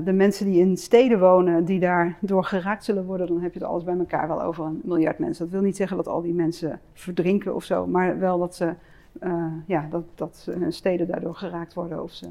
de 0.03 0.13
mensen 0.13 0.45
die 0.45 0.59
in 0.59 0.77
steden 0.77 1.19
wonen, 1.19 1.65
die 1.65 1.79
daardoor 1.79 2.43
geraakt 2.43 2.83
zullen 2.83 3.05
worden, 3.05 3.27
dan 3.27 3.41
heb 3.41 3.53
je 3.53 3.59
het 3.59 3.67
alles 3.67 3.83
bij 3.83 3.97
elkaar 3.97 4.27
wel 4.27 4.41
over 4.41 4.65
een 4.65 4.81
miljard 4.83 5.19
mensen. 5.19 5.43
Dat 5.43 5.53
wil 5.53 5.61
niet 5.61 5.75
zeggen 5.75 5.97
dat 5.97 6.07
al 6.07 6.21
die 6.21 6.33
mensen 6.33 6.79
verdrinken 6.93 7.55
of 7.55 7.63
zo, 7.63 7.87
maar 7.87 8.19
wel 8.19 8.39
dat 8.39 8.55
ze 8.55 8.73
uh, 9.19 9.45
ja, 9.65 9.87
dat, 9.89 10.03
dat 10.15 10.49
steden 10.69 11.07
daardoor 11.07 11.35
geraakt 11.35 11.73
worden 11.73 12.03
of 12.03 12.11
ze 12.11 12.27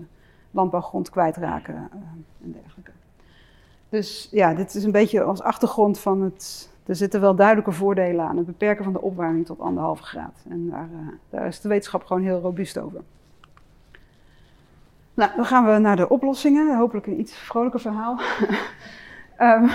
landbouwgrond 0.51 1.11
kwijtraken 1.11 1.75
uh, 1.75 1.81
en 2.43 2.53
dergelijke. 2.53 2.91
Dus 3.89 4.29
ja, 4.31 4.55
dit 4.55 4.75
is 4.75 4.85
een 4.85 4.93
beetje 4.93 5.23
als 5.23 5.43
achtergrond 5.43 5.99
van 5.99 6.23
het. 6.23 6.69
Er 6.87 6.97
zitten 6.97 7.21
wel 7.21 7.35
duidelijke 7.35 7.73
voordelen 7.73 8.25
aan 8.25 8.37
het 8.37 8.47
beperken 8.47 8.85
van 8.85 8.93
de 8.93 9.01
opwarming 9.01 9.47
tot 9.47 9.61
anderhalve 9.61 10.03
graad. 10.03 10.45
En 10.49 10.69
daar, 10.69 10.89
daar 11.29 11.47
is 11.47 11.61
de 11.61 11.69
wetenschap 11.69 12.05
gewoon 12.05 12.23
heel 12.23 12.41
robuust 12.41 12.79
over. 12.79 13.01
Nou, 15.21 15.33
dan 15.37 15.45
gaan 15.45 15.73
we 15.73 15.79
naar 15.79 15.97
de 15.97 16.09
oplossingen. 16.09 16.77
Hopelijk 16.77 17.07
een 17.07 17.21
iets 17.21 17.35
vrolijker 17.35 17.81
verhaal. 17.81 18.21
um, 19.39 19.71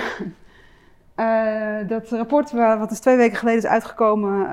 dat 1.87 2.09
rapport, 2.09 2.51
wat 2.51 2.89
dus 2.89 2.99
twee 2.99 3.17
weken 3.17 3.37
geleden 3.37 3.59
is 3.59 3.69
uitgekomen, 3.69 4.39
uh, 4.39 4.47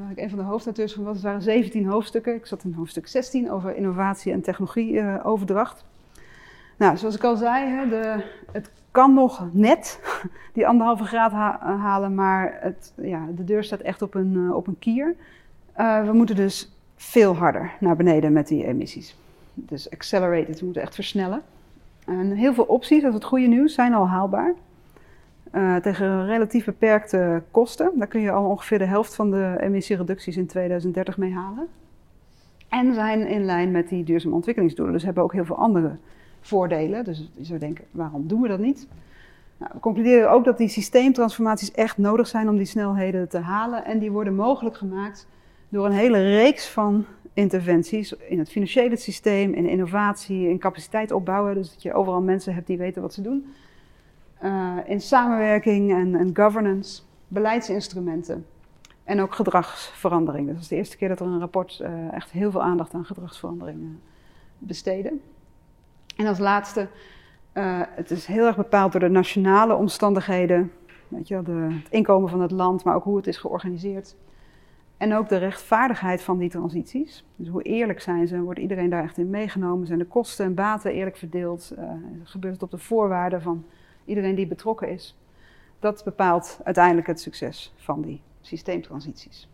waar 0.00 0.10
ik 0.10 0.18
een 0.18 0.28
van 0.28 0.38
de 0.38 0.44
hoofdauteurs 0.44 0.92
van 0.92 1.04
was, 1.04 1.22
waren 1.22 1.42
17 1.42 1.86
hoofdstukken. 1.86 2.34
Ik 2.34 2.46
zat 2.46 2.64
in 2.64 2.72
hoofdstuk 2.72 3.06
16 3.06 3.50
over 3.50 3.76
innovatie 3.76 4.32
en 4.32 4.40
technologieoverdracht. 4.40 5.84
nou, 6.76 6.96
zoals 6.96 7.14
ik 7.14 7.24
al 7.24 7.36
zei, 7.36 7.68
hè, 7.68 7.88
de, 7.88 8.24
het 8.52 8.70
kan 8.90 9.14
nog 9.14 9.48
net 9.52 10.00
die 10.54 10.66
anderhalve 10.66 11.04
graad 11.04 11.32
ha 11.32 11.76
halen, 11.78 12.14
maar 12.14 12.58
het, 12.60 12.92
ja, 12.96 13.26
de 13.36 13.44
deur 13.44 13.64
staat 13.64 13.80
echt 13.80 14.02
op 14.02 14.14
een, 14.14 14.52
op 14.52 14.66
een 14.66 14.78
kier. 14.78 15.16
we 15.76 16.10
moeten 16.12 16.36
dus 16.36 16.76
veel 16.96 17.36
harder 17.36 17.72
naar 17.80 17.96
beneden 17.96 18.32
met 18.32 18.48
die 18.48 18.66
emissies. 18.66 19.16
Dus 19.58 19.90
accelerated, 19.90 20.58
we 20.58 20.64
moeten 20.64 20.82
echt 20.82 20.94
versnellen. 20.94 21.42
En 22.06 22.30
heel 22.30 22.54
veel 22.54 22.64
opties, 22.64 23.00
dat 23.02 23.08
is 23.08 23.14
het 23.14 23.24
goede 23.24 23.46
nieuws, 23.46 23.74
zijn 23.74 23.94
al 23.94 24.08
haalbaar. 24.08 24.54
Uh, 25.52 25.76
tegen 25.76 26.26
relatief 26.26 26.64
beperkte 26.64 27.42
kosten. 27.50 27.92
Daar 27.94 28.06
kun 28.06 28.20
je 28.20 28.30
al 28.30 28.48
ongeveer 28.48 28.78
de 28.78 28.84
helft 28.84 29.14
van 29.14 29.30
de 29.30 29.56
emissiereducties 29.60 30.36
in 30.36 30.46
2030 30.46 31.16
mee 31.16 31.32
halen. 31.32 31.68
En 32.68 32.94
zijn 32.94 33.26
in 33.26 33.44
lijn 33.44 33.70
met 33.70 33.88
die 33.88 34.04
duurzame 34.04 34.34
ontwikkelingsdoelen. 34.34 34.94
Dus 34.94 35.02
hebben 35.02 35.22
ook 35.22 35.32
heel 35.32 35.44
veel 35.44 35.56
andere 35.56 35.96
voordelen. 36.40 37.04
Dus 37.04 37.30
je 37.36 37.44
zou 37.44 37.58
denken, 37.58 37.84
waarom 37.90 38.28
doen 38.28 38.40
we 38.40 38.48
dat 38.48 38.58
niet? 38.58 38.88
Nou, 39.56 39.70
we 39.74 39.80
concluderen 39.80 40.30
ook 40.30 40.44
dat 40.44 40.58
die 40.58 40.68
systeemtransformaties 40.68 41.72
echt 41.72 41.98
nodig 41.98 42.26
zijn 42.26 42.48
om 42.48 42.56
die 42.56 42.66
snelheden 42.66 43.28
te 43.28 43.38
halen. 43.38 43.84
En 43.84 43.98
die 43.98 44.10
worden 44.10 44.34
mogelijk 44.34 44.76
gemaakt 44.76 45.26
door 45.68 45.86
een 45.86 45.92
hele 45.92 46.22
reeks 46.22 46.68
van 46.68 47.04
interventies 47.36 48.12
in 48.12 48.38
het 48.38 48.50
financiële 48.50 48.96
systeem, 48.96 49.52
in 49.52 49.66
innovatie, 49.66 50.48
in 50.48 50.58
capaciteit 50.58 51.12
opbouwen. 51.12 51.54
Dus 51.54 51.70
dat 51.70 51.82
je 51.82 51.92
overal 51.92 52.22
mensen 52.22 52.54
hebt 52.54 52.66
die 52.66 52.78
weten 52.78 53.02
wat 53.02 53.14
ze 53.14 53.22
doen. 53.22 53.54
Uh, 54.42 54.76
in 54.86 55.00
samenwerking 55.00 55.92
en, 55.92 56.30
governance, 56.34 57.02
beleidsinstrumenten 57.28 58.46
en 59.04 59.20
ook 59.20 59.34
gedragsveranderingen. 59.34 60.46
Dus 60.46 60.54
dat 60.54 60.62
is 60.62 60.68
de 60.68 60.76
eerste 60.76 60.96
keer 60.96 61.08
dat 61.08 61.20
er 61.20 61.26
een 61.26 61.38
rapport 61.38 61.78
uh, 61.82 62.12
echt 62.12 62.30
heel 62.30 62.50
veel 62.50 62.62
aandacht 62.62 62.94
aan 62.94 63.04
gedragsveranderingen 63.04 64.00
besteden. 64.58 65.20
En 66.16 66.26
als 66.26 66.38
laatste, 66.38 66.88
uh, 67.54 67.80
het 67.84 68.10
is 68.10 68.26
heel 68.26 68.46
erg 68.46 68.56
bepaald 68.56 68.92
door 68.92 69.00
de 69.00 69.08
nationale 69.08 69.74
omstandigheden, 69.74 70.72
weet 71.08 71.28
je, 71.28 71.42
de, 71.42 71.52
het 71.52 71.90
inkomen 71.90 72.28
van 72.28 72.40
het 72.40 72.50
land, 72.50 72.84
maar 72.84 72.94
ook 72.94 73.04
hoe 73.04 73.16
het 73.16 73.26
is 73.26 73.36
georganiseerd. 73.36 74.16
En 74.96 75.14
ook 75.14 75.28
de 75.28 75.36
rechtvaardigheid 75.36 76.22
van 76.22 76.38
die 76.38 76.50
transities. 76.50 77.24
Dus 77.36 77.48
hoe 77.48 77.62
eerlijk 77.62 78.00
zijn 78.00 78.28
ze? 78.28 78.40
Wordt 78.40 78.60
iedereen 78.60 78.90
daar 78.90 79.02
echt 79.02 79.18
in 79.18 79.30
meegenomen? 79.30 79.86
Zijn 79.86 79.98
de 79.98 80.04
kosten 80.04 80.44
en 80.44 80.54
baten 80.54 80.92
eerlijk 80.92 81.16
verdeeld? 81.16 81.72
Uh, 81.78 81.90
gebeurt 82.24 82.54
het 82.54 82.62
op 82.62 82.70
de 82.70 82.78
voorwaarden 82.78 83.42
van 83.42 83.64
iedereen 84.04 84.34
die 84.34 84.46
betrokken 84.46 84.88
is? 84.88 85.16
Dat 85.78 86.04
bepaalt 86.04 86.60
uiteindelijk 86.64 87.06
het 87.06 87.20
succes 87.20 87.74
van 87.76 88.02
die 88.02 88.20
systeemtransities. 88.40 89.48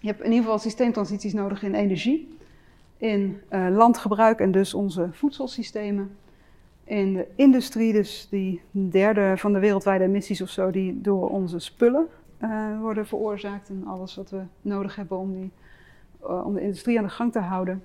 Je 0.00 0.06
hebt 0.06 0.20
in 0.20 0.26
ieder 0.26 0.42
geval 0.42 0.58
systeemtransities 0.58 1.32
nodig 1.32 1.62
in 1.62 1.74
energie, 1.74 2.36
in 2.96 3.40
uh, 3.50 3.66
landgebruik 3.70 4.40
en 4.40 4.50
dus 4.50 4.74
onze 4.74 5.08
voedselsystemen. 5.12 6.16
In 6.84 7.12
de 7.12 7.26
industrie, 7.34 7.92
dus 7.92 8.28
die 8.30 8.60
derde 8.70 9.34
van 9.36 9.52
de 9.52 9.58
wereldwijde 9.58 10.04
emissies 10.04 10.42
of 10.42 10.48
zo, 10.48 10.70
die 10.70 11.00
door 11.00 11.28
onze 11.28 11.58
spullen 11.58 12.06
uh, 12.42 12.80
worden 12.80 13.06
veroorzaakt 13.06 13.68
en 13.68 13.84
alles 13.86 14.16
wat 14.16 14.30
we 14.30 14.42
nodig 14.60 14.96
hebben 14.96 15.18
om, 15.18 15.32
die, 15.32 15.50
uh, 16.22 16.46
om 16.46 16.54
de 16.54 16.60
industrie 16.60 16.98
aan 16.98 17.04
de 17.04 17.10
gang 17.10 17.32
te 17.32 17.38
houden. 17.38 17.82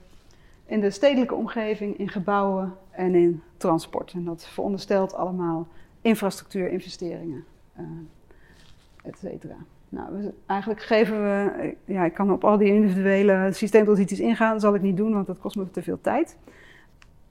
In 0.66 0.80
de 0.80 0.90
stedelijke 0.90 1.36
omgeving, 1.36 1.98
in 1.98 2.10
gebouwen 2.10 2.74
en 2.90 3.16
in 3.16 3.42
transport. 3.58 4.12
En 4.12 4.24
dat 4.24 4.48
veronderstelt 4.48 5.14
allemaal 5.14 5.68
infrastructuurinvesteringen, 6.02 7.46
uh, 7.80 7.86
et 9.04 9.18
cetera. 9.18 9.56
Nou, 9.90 10.34
eigenlijk 10.46 10.82
geven 10.82 11.22
we, 11.22 11.76
ja, 11.86 12.04
ik 12.04 12.14
kan 12.14 12.32
op 12.32 12.44
al 12.44 12.58
die 12.58 12.74
individuele 12.74 13.50
systeemtransities 13.52 14.20
ingaan, 14.20 14.52
dat 14.52 14.62
zal 14.62 14.76
ik 14.76 14.82
niet 14.82 14.98
doen, 14.98 15.14
want 15.14 15.28
dat 15.28 15.40
kost 15.40 15.56
me 15.56 15.72
te 15.72 15.82
veel 15.82 16.02
tijd. 16.02 16.38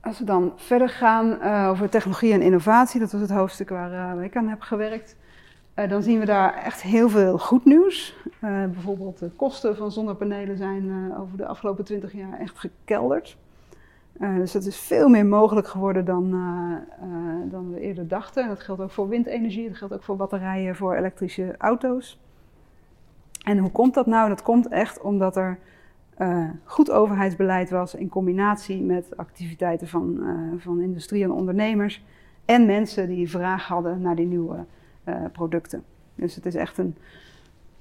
Als 0.01 0.19
we 0.19 0.25
dan 0.25 0.51
verder 0.55 0.89
gaan 0.89 1.41
over 1.69 1.89
technologie 1.89 2.33
en 2.33 2.41
innovatie, 2.41 2.99
dat 2.99 3.11
was 3.11 3.21
het 3.21 3.29
hoofdstuk 3.29 3.69
waar 3.69 4.23
ik 4.23 4.35
aan 4.35 4.47
heb 4.47 4.61
gewerkt. 4.61 5.15
Uh, 5.79 5.89
dan 5.89 6.03
zien 6.03 6.19
we 6.19 6.25
daar 6.25 6.53
echt 6.53 6.81
heel 6.81 7.09
veel 7.09 7.37
goed 7.37 7.65
nieuws. 7.65 8.15
Uh, 8.25 8.65
bijvoorbeeld 8.65 9.19
de 9.19 9.29
kosten 9.29 9.75
van 9.75 9.91
zonnepanelen 9.91 10.57
zijn 10.57 10.85
uh, 10.85 11.19
over 11.19 11.37
de 11.37 11.45
afgelopen 11.45 11.83
20 11.83 12.13
jaar 12.13 12.39
echt 12.39 12.59
gekelderd. 12.59 13.37
dus 14.19 14.51
dat 14.51 14.65
is 14.65 14.77
veel 14.77 15.09
meer 15.09 15.25
mogelijk 15.25 15.67
geworden 15.67 16.05
dan, 16.05 16.31
dan 17.49 17.73
we 17.73 17.79
eerder 17.79 18.07
dachten. 18.07 18.47
Dat 18.47 18.59
geldt 18.59 18.81
ook 18.81 18.91
voor 18.91 19.07
windenergie, 19.07 19.67
dat 19.67 19.77
geldt 19.77 19.93
ook 19.93 20.03
voor 20.03 20.15
batterijen 20.15 20.75
voor 20.75 20.95
elektrische 20.95 21.55
auto's. 21.57 22.19
En 23.43 23.57
hoe 23.57 23.71
komt 23.71 23.93
dat 23.93 24.05
nou? 24.05 24.29
Dat 24.29 24.41
komt 24.41 24.67
echt 24.67 25.01
omdat 25.01 25.37
er 25.37 25.59
goed 26.63 26.91
overheidsbeleid 26.91 27.69
was 27.69 27.95
in 27.95 28.09
combinatie 28.09 28.81
met 28.81 29.17
activiteiten 29.17 29.87
van, 29.87 30.19
van 30.57 30.81
industrie 30.81 31.23
en 31.23 31.31
ondernemers. 31.31 32.03
En 32.45 32.65
mensen 32.65 33.07
die 33.07 33.29
vraag 33.29 33.67
hadden 33.67 34.01
naar 34.01 34.15
die 34.15 34.27
nieuwe 34.27 34.65
producten. 35.31 35.83
Dus 36.15 36.35
het 36.35 36.45
is 36.45 36.55
echt 36.55 36.77
een, 36.77 36.95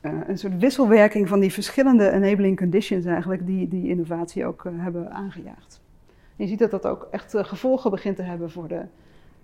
uh, 0.03 0.13
een 0.27 0.39
soort 0.39 0.59
wisselwerking 0.59 1.29
van 1.29 1.41
die 1.41 1.53
verschillende 1.53 2.11
enabling 2.11 2.57
conditions 2.57 3.05
eigenlijk 3.05 3.47
die 3.47 3.69
die 3.69 3.89
innovatie 3.89 4.47
ook 4.47 4.65
uh, 4.65 4.73
hebben 4.77 5.11
aangejaagd. 5.11 5.81
En 6.07 6.45
je 6.45 6.47
ziet 6.47 6.59
dat 6.59 6.71
dat 6.71 6.87
ook 6.87 7.09
echt 7.11 7.35
gevolgen 7.37 7.91
begint 7.91 8.17
te 8.17 8.23
hebben 8.23 8.51
voor 8.51 8.69
de 8.69 8.83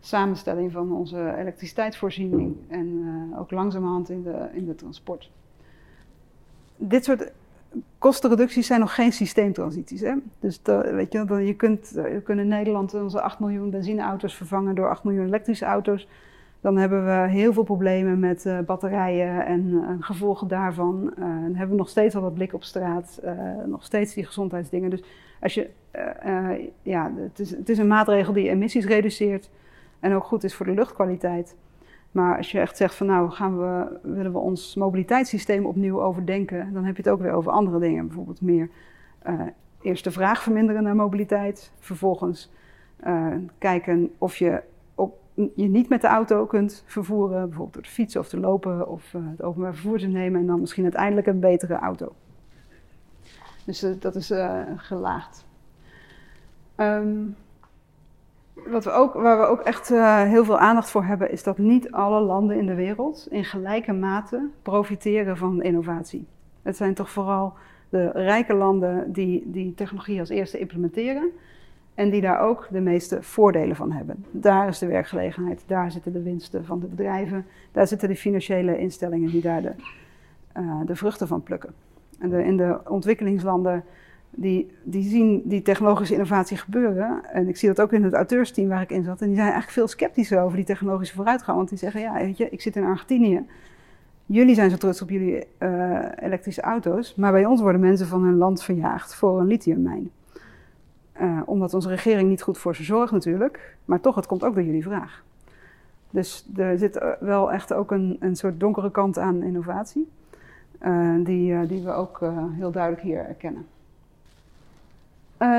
samenstelling 0.00 0.72
van 0.72 0.92
onze 0.92 1.34
elektriciteitsvoorziening 1.38 2.56
en 2.68 3.04
ook 3.38 3.50
langzamerhand 3.50 4.10
in 4.10 4.22
de, 4.22 4.48
in 4.52 4.66
de 4.66 4.74
transport. 4.74 5.30
Dit 6.76 7.04
soort 7.04 7.32
kostenreducties 7.98 8.66
zijn 8.66 8.80
nog 8.80 8.94
geen 8.94 9.12
systeemtransities. 9.12 10.00
Hè? 10.00 10.14
Dus 10.40 10.60
weet 10.64 11.12
je, 11.12 11.34
je 11.44 11.54
kunt, 11.54 11.90
je 11.94 12.20
kunt 12.24 12.38
in 12.38 12.48
Nederland 12.48 12.94
onze 12.94 13.20
8 13.20 13.38
miljoen 13.38 13.70
benzineauto's 13.70 14.36
vervangen 14.36 14.74
door 14.74 14.88
8 14.88 15.04
miljoen 15.04 15.26
elektrische 15.26 15.64
auto's 15.64 16.08
dan 16.62 16.76
hebben 16.76 17.04
we 17.04 17.28
heel 17.28 17.52
veel 17.52 17.62
problemen 17.62 18.18
met 18.18 18.44
uh, 18.44 18.58
batterijen 18.58 19.46
en 19.46 19.66
uh, 19.66 19.88
gevolgen 20.00 20.48
daarvan. 20.48 21.02
Uh, 21.02 21.24
dan 21.24 21.54
hebben 21.54 21.68
we 21.68 21.76
nog 21.76 21.88
steeds 21.88 22.16
al 22.16 22.22
wat 22.22 22.34
blik 22.34 22.54
op 22.54 22.64
straat, 22.64 23.20
nog 23.66 23.84
steeds 23.84 24.14
die 24.14 24.24
gezondheidsdingen. 24.24 24.90
Dus 24.90 25.04
als 25.40 25.54
je, 25.54 25.70
ja, 26.82 27.12
het 27.16 27.38
is, 27.38 27.50
het 27.50 27.68
is 27.68 27.78
een 27.78 27.86
maatregel 27.86 28.32
die 28.32 28.48
emissies 28.48 28.86
reduceert 28.86 29.50
en 30.00 30.14
ook 30.14 30.24
goed 30.24 30.44
is 30.44 30.54
voor 30.54 30.66
de 30.66 30.74
luchtkwaliteit. 30.74 31.56
Maar 32.10 32.36
als 32.36 32.52
je 32.52 32.60
echt 32.60 32.76
zegt 32.76 32.94
van 32.94 33.06
nou 33.06 33.30
gaan 33.30 33.58
we, 33.58 33.98
willen 34.02 34.32
we 34.32 34.38
ons 34.38 34.74
mobiliteitssysteem 34.74 35.66
opnieuw 35.66 36.02
overdenken, 36.02 36.72
dan 36.72 36.84
heb 36.84 36.96
je 36.96 37.02
het 37.02 37.12
ook 37.12 37.20
weer 37.20 37.32
over 37.32 37.52
andere 37.52 37.78
dingen. 37.78 38.06
Bijvoorbeeld 38.06 38.40
meer 38.40 38.68
eerst 39.80 40.04
de 40.04 40.10
vraag 40.10 40.42
verminderen 40.42 40.82
naar 40.82 40.96
mobiliteit, 40.96 41.72
vervolgens 41.78 42.50
kijken 43.58 44.10
of 44.18 44.36
je 44.36 44.62
je 45.34 45.68
niet 45.68 45.88
met 45.88 46.00
de 46.00 46.06
auto 46.06 46.46
kunt 46.46 46.84
vervoeren, 46.86 47.40
bijvoorbeeld 47.40 47.74
door 47.74 47.82
te 47.82 47.90
fietsen 47.90 48.20
of 48.20 48.28
te 48.28 48.40
lopen 48.40 48.88
of 48.88 49.12
uh, 49.12 49.22
het 49.30 49.42
openbaar 49.42 49.74
vervoer 49.74 49.98
te 49.98 50.06
nemen 50.06 50.40
en 50.40 50.46
dan 50.46 50.60
misschien 50.60 50.82
uiteindelijk 50.82 51.26
een 51.26 51.40
betere 51.40 51.74
auto. 51.74 52.12
Dus 53.64 53.84
uh, 53.84 53.90
dat 53.98 54.14
is 54.14 54.30
uh, 54.30 54.60
gelaagd. 54.76 55.46
Um, 56.76 57.36
wat 58.54 58.84
we 58.84 58.90
ook, 58.90 59.14
waar 59.14 59.38
we 59.38 59.46
ook 59.46 59.60
echt 59.60 59.88
heel 60.28 60.44
veel 60.44 60.58
aandacht 60.58 60.90
voor 60.90 61.04
hebben, 61.04 61.30
is 61.30 61.42
dat 61.42 61.58
niet 61.58 61.90
alle 61.90 62.20
landen 62.20 62.58
in 62.58 62.66
de 62.66 62.74
wereld 62.74 63.26
in 63.30 63.44
gelijke 63.44 63.92
mate 63.92 64.48
profiteren 64.62 65.36
van 65.36 65.62
innovatie. 65.62 66.26
Het 66.62 66.76
zijn 66.76 66.94
toch 66.94 67.10
vooral 67.10 67.54
de 67.88 68.10
rijke 68.10 68.54
landen 68.54 69.12
die 69.12 69.50
die 69.50 69.74
technologie 69.74 70.20
als 70.20 70.28
eerste 70.28 70.58
implementeren. 70.58 71.30
En 71.94 72.10
die 72.10 72.20
daar 72.20 72.40
ook 72.40 72.68
de 72.70 72.80
meeste 72.80 73.22
voordelen 73.22 73.76
van 73.76 73.92
hebben. 73.92 74.24
Daar 74.30 74.68
is 74.68 74.78
de 74.78 74.86
werkgelegenheid, 74.86 75.64
daar 75.66 75.90
zitten 75.90 76.12
de 76.12 76.22
winsten 76.22 76.64
van 76.64 76.80
de 76.80 76.86
bedrijven, 76.86 77.46
daar 77.72 77.86
zitten 77.86 78.08
de 78.08 78.16
financiële 78.16 78.78
instellingen 78.78 79.30
die 79.30 79.42
daar 79.42 79.62
de, 79.62 79.72
uh, 80.58 80.80
de 80.86 80.96
vruchten 80.96 81.28
van 81.28 81.42
plukken. 81.42 81.72
En 82.18 82.32
in 82.32 82.56
de 82.56 82.78
ontwikkelingslanden, 82.88 83.84
die, 84.34 84.70
die 84.82 85.02
zien 85.02 85.42
die 85.44 85.62
technologische 85.62 86.14
innovatie 86.14 86.56
gebeuren. 86.56 87.20
En 87.32 87.48
ik 87.48 87.56
zie 87.56 87.68
dat 87.68 87.80
ook 87.80 87.92
in 87.92 88.04
het 88.04 88.12
auteursteam 88.12 88.68
waar 88.68 88.82
ik 88.82 88.90
in 88.90 89.02
zat. 89.02 89.20
En 89.20 89.26
die 89.26 89.36
zijn 89.36 89.50
eigenlijk 89.50 89.78
veel 89.78 89.88
sceptischer 89.88 90.40
over 90.40 90.56
die 90.56 90.66
technologische 90.66 91.14
vooruitgang. 91.14 91.56
Want 91.56 91.68
die 91.68 91.78
zeggen, 91.78 92.00
ja, 92.00 92.12
weet 92.14 92.36
je, 92.36 92.48
ik 92.50 92.60
zit 92.60 92.76
in 92.76 92.84
Argentinië. 92.84 93.46
Jullie 94.26 94.54
zijn 94.54 94.70
zo 94.70 94.76
trots 94.76 95.02
op 95.02 95.10
jullie 95.10 95.46
uh, 95.58 95.98
elektrische 96.16 96.60
auto's. 96.60 97.14
Maar 97.14 97.32
bij 97.32 97.44
ons 97.44 97.60
worden 97.60 97.80
mensen 97.80 98.06
van 98.06 98.22
hun 98.22 98.36
land 98.36 98.62
verjaagd 98.62 99.14
voor 99.14 99.40
een 99.40 99.46
lithiummijn. 99.46 100.10
Uh, 101.20 101.40
omdat 101.44 101.74
onze 101.74 101.88
regering 101.88 102.28
niet 102.28 102.42
goed 102.42 102.58
voor 102.58 102.76
ze 102.76 102.84
zorgt 102.84 103.12
natuurlijk. 103.12 103.76
Maar 103.84 104.00
toch, 104.00 104.14
het 104.14 104.26
komt 104.26 104.44
ook 104.44 104.54
door 104.54 104.64
jullie 104.64 104.82
vraag. 104.82 105.22
Dus 106.10 106.48
er 106.56 106.78
zit 106.78 106.96
eh, 106.96 107.10
wel 107.20 107.52
echt 107.52 107.72
ook 107.72 107.90
een, 107.90 108.16
een 108.20 108.36
soort 108.36 108.60
donkere 108.60 108.90
kant 108.90 109.18
aan 109.18 109.42
innovatie. 109.42 110.08
Uh, 110.82 111.14
die, 111.24 111.66
die 111.66 111.82
we 111.82 111.92
ook 111.92 112.20
heel 112.56 112.70
duidelijk 112.70 113.02
hier 113.02 113.26
erkennen. 113.26 113.66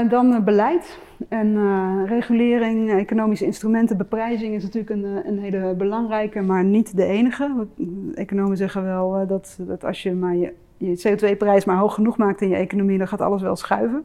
Dan 0.10 0.44
beleid 0.44 1.00
en 1.30 1.58
regulering, 2.06 2.92
economische 2.92 3.46
instrumenten, 3.46 3.98
beprijzing 3.98 4.56
is 4.56 4.64
natuurlijk 4.64 4.90
een, 4.92 5.28
een, 5.28 5.40
hele 5.40 5.74
belangrijke, 5.74 6.42
maar 6.42 6.64
niet 6.64 6.96
de 6.96 7.06
enige. 7.06 7.68
Economen 8.14 8.58
zeggen 8.58 8.84
wel 8.84 9.28
dat, 9.28 9.58
dat 9.60 9.86
als 9.86 10.04
je 10.04 10.14
maar 10.14 10.36
je, 10.36 10.54
je 10.78 10.98
CO2-prijs 11.08 11.66
maar 11.66 11.78
hoog 11.78 11.94
genoeg 11.94 12.18
maakt 12.18 12.42
in 12.42 12.50
je 12.50 12.56
economie, 12.56 12.98
dan 12.98 13.08
gaat 13.08 13.22
alles 13.22 13.42
wel 13.42 13.56
schuiven. 13.56 14.04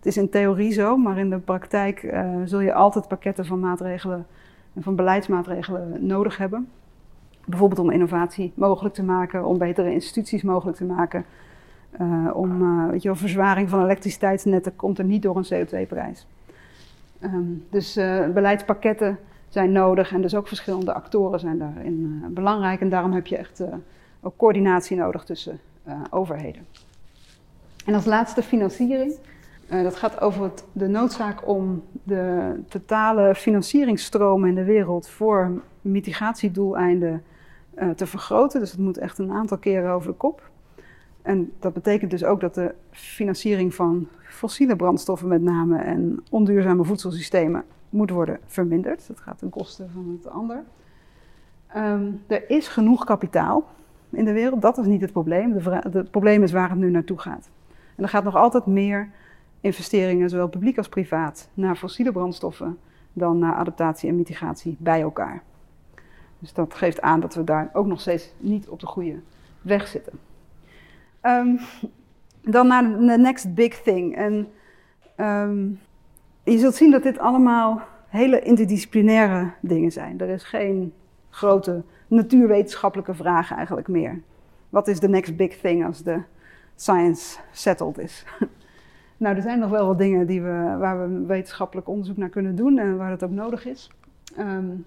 Het 0.00 0.08
is 0.08 0.16
in 0.16 0.30
theorie 0.30 0.72
zo, 0.72 0.96
maar 0.96 1.18
in 1.18 1.30
de 1.30 1.38
praktijk 1.38 2.02
uh, 2.02 2.30
zul 2.44 2.60
je 2.60 2.74
altijd 2.74 3.08
pakketten 3.08 3.46
van 3.46 3.60
maatregelen 3.60 4.26
en 4.74 4.82
van 4.82 4.96
beleidsmaatregelen 4.96 6.06
nodig 6.06 6.36
hebben. 6.36 6.68
Bijvoorbeeld 7.44 7.80
om 7.80 7.90
innovatie 7.90 8.52
mogelijk 8.54 8.94
te 8.94 9.02
maken, 9.02 9.44
om 9.44 9.58
betere 9.58 9.92
instituties 9.92 10.42
mogelijk 10.42 10.76
te 10.76 10.84
maken. 10.84 11.24
Uh, 12.00 12.30
om 12.32 12.90
weet 12.90 13.02
je 13.02 13.14
verzwaring 13.14 13.68
van 13.68 13.82
elektriciteitsnetten 13.82 14.76
komt 14.76 14.98
er 14.98 15.04
niet 15.04 15.22
door 15.22 15.36
een 15.36 15.66
CO2-prijs. 15.66 16.26
Um, 17.20 17.64
dus 17.70 17.94
beleidspakketten 18.34 19.18
zijn 19.48 19.72
nodig 19.72 20.12
en 20.12 20.22
dus 20.22 20.34
ook 20.34 20.48
verschillende 20.48 20.92
actoren 20.92 21.40
zijn 21.40 21.58
daarin 21.58 22.24
belangrijk. 22.28 22.80
En 22.80 22.88
daarom 22.88 23.12
heb 23.12 23.26
je 23.26 23.36
echt 23.36 23.62
ook 24.20 24.36
coördinatie 24.36 24.96
nodig 24.96 25.24
tussen 25.24 25.58
overheden. 26.10 26.66
En 27.84 27.94
als 27.94 28.04
laatste 28.04 28.42
financiering. 28.42 29.14
Uh, 29.72 29.82
dat 29.82 29.96
gaat 29.96 30.20
over 30.20 30.50
de 30.72 30.88
noodzaak 30.88 31.48
om 31.48 31.82
de 32.02 32.54
totale 32.68 33.34
financieringsstromen 33.34 34.48
in 34.48 34.54
de 34.54 34.64
wereld 34.64 35.08
voor 35.08 35.62
mitigatiedoeleinden 35.80 37.22
uh, 37.78 37.90
te 37.90 38.06
vergroten. 38.06 38.60
Dus 38.60 38.70
het 38.70 38.80
moet 38.80 38.98
echt 38.98 39.18
een 39.18 39.32
aantal 39.32 39.58
keren 39.58 39.90
over 39.90 40.10
de 40.10 40.16
kop. 40.16 40.50
En 41.22 41.52
dat 41.58 41.72
betekent 41.72 42.10
dus 42.10 42.24
ook 42.24 42.40
dat 42.40 42.54
de 42.54 42.74
financiering 42.90 43.74
van 43.74 44.08
fossiele 44.22 44.76
brandstoffen 44.76 45.28
met 45.28 45.42
name 45.42 45.78
en 45.78 46.22
onduurzame 46.30 46.84
voedselsystemen 46.84 47.64
moet 47.90 48.10
worden 48.10 48.38
verminderd. 48.46 49.06
Dat 49.08 49.20
gaat 49.20 49.38
ten 49.38 49.50
koste 49.50 49.86
van 49.92 50.18
het 50.22 50.32
ander. 50.32 50.62
Um, 51.76 52.22
er 52.26 52.50
is 52.50 52.68
genoeg 52.68 53.04
kapitaal 53.04 53.64
in 54.10 54.24
de 54.24 54.32
wereld, 54.32 54.62
dat 54.62 54.78
is 54.78 54.86
niet 54.86 55.00
het 55.00 55.12
probleem. 55.12 55.52
Het 55.52 56.10
probleem 56.10 56.42
is 56.42 56.52
waar 56.52 56.70
het 56.70 56.78
nu 56.78 56.90
naartoe 56.90 57.18
gaat. 57.18 57.50
En 57.96 58.02
er 58.02 58.08
gaat 58.08 58.24
nog 58.24 58.36
altijd 58.36 58.66
meer 58.66 59.08
investeringen, 59.60 60.28
zowel 60.28 60.48
publiek 60.48 60.76
als 60.76 60.88
privaat, 60.88 61.48
naar 61.54 61.76
fossiele 61.76 62.12
brandstoffen 62.12 62.78
dan 63.12 63.38
naar 63.38 63.54
adaptatie 63.54 64.08
en 64.08 64.16
mitigatie 64.16 64.76
bij 64.78 65.00
elkaar. 65.00 65.42
Dus 66.38 66.52
dat 66.52 66.74
geeft 66.74 67.00
aan 67.00 67.20
dat 67.20 67.34
we 67.34 67.44
daar 67.44 67.70
ook 67.72 67.86
nog 67.86 68.00
steeds 68.00 68.32
niet 68.38 68.68
op 68.68 68.80
de 68.80 68.86
goede 68.86 69.20
weg 69.62 69.86
zitten. 69.86 70.12
Um, 71.22 71.58
dan 72.42 72.66
naar 72.66 72.82
de 72.82 73.18
next 73.18 73.54
big 73.54 73.82
thing. 73.82 74.16
En 74.16 74.48
um, 75.16 75.80
je 76.44 76.58
zult 76.58 76.74
zien 76.74 76.90
dat 76.90 77.02
dit 77.02 77.18
allemaal 77.18 77.82
hele 78.08 78.40
interdisciplinaire 78.40 79.50
dingen 79.60 79.92
zijn. 79.92 80.20
Er 80.20 80.28
is 80.28 80.42
geen 80.42 80.92
grote 81.30 81.82
natuurwetenschappelijke 82.06 83.14
vraag 83.14 83.52
eigenlijk 83.52 83.88
meer. 83.88 84.22
Wat 84.68 84.88
is 84.88 85.00
de 85.00 85.08
next 85.08 85.36
big 85.36 85.60
thing 85.60 85.86
als 85.86 86.02
de 86.02 86.22
science 86.76 87.38
settled 87.52 87.98
is? 87.98 88.24
Nou, 89.20 89.36
er 89.36 89.42
zijn 89.42 89.58
nog 89.58 89.70
wel 89.70 89.86
wat 89.86 89.98
dingen 89.98 90.26
die 90.26 90.42
we, 90.42 90.76
waar 90.78 91.00
we 91.00 91.26
wetenschappelijk 91.26 91.88
onderzoek 91.88 92.16
naar 92.16 92.28
kunnen 92.28 92.56
doen 92.56 92.78
en 92.78 92.96
waar 92.96 93.10
het 93.10 93.24
ook 93.24 93.30
nodig 93.30 93.66
is. 93.66 93.90
Um, 94.38 94.86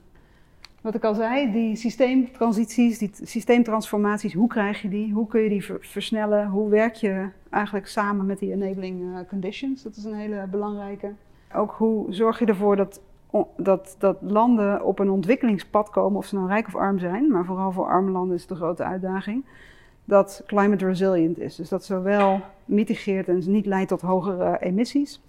wat 0.82 0.96
ik 0.96 1.04
al 1.04 1.14
zei, 1.14 1.52
die 1.52 1.76
systeemtransities, 1.76 2.98
die 2.98 3.10
systeemtransformaties, 3.14 4.34
hoe 4.34 4.48
krijg 4.48 4.82
je 4.82 4.90
die? 4.90 5.14
Hoe 5.14 5.28
kun 5.28 5.42
je 5.42 5.50
die 5.50 5.64
versnellen? 5.80 6.48
Hoe 6.48 6.70
werk 6.70 6.94
je 6.94 7.28
eigenlijk 7.50 7.88
samen 7.88 8.26
met 8.26 8.40
die 8.40 8.52
enabling 8.52 9.02
uh, 9.02 9.18
conditions? 9.30 9.84
Dat 9.84 9.96
is 9.96 10.04
een 10.04 10.16
hele 10.16 10.48
belangrijke. 10.52 11.12
Ook 11.56 11.72
hoe 11.72 12.14
zorg 12.14 12.40
je 12.40 12.46
ervoor 12.46 12.76
dat, 12.76 13.02
dat, 13.58 13.96
dat 14.00 14.18
landen 14.22 14.86
op 14.86 15.00
een 15.00 15.10
ontwikkelingspad 15.10 15.90
komen, 15.90 16.18
of 16.18 16.26
ze 16.26 16.36
nou 16.36 16.48
rijk 16.48 16.68
of 16.68 16.76
arm 16.76 17.00
zijn, 17.00 17.32
maar 17.32 17.46
vooral 17.46 17.72
voor 17.72 17.86
arme 17.86 18.12
landen 18.12 18.36
is 18.36 18.42
het 18.42 18.52
een 18.52 18.58
grote 18.58 18.84
uitdaging 18.84 19.46
dat 20.06 20.44
climate 20.46 20.86
resilient 20.86 21.40
is. 21.40 21.56
Dus 21.56 21.70
dat 21.70 21.86
zowel 21.86 22.42
mitigeert 22.66 23.28
en 23.28 23.42
niet 23.46 23.66
leidt 23.66 23.90
tot 23.90 24.02
hogere 24.02 24.58
emissies, 24.60 25.22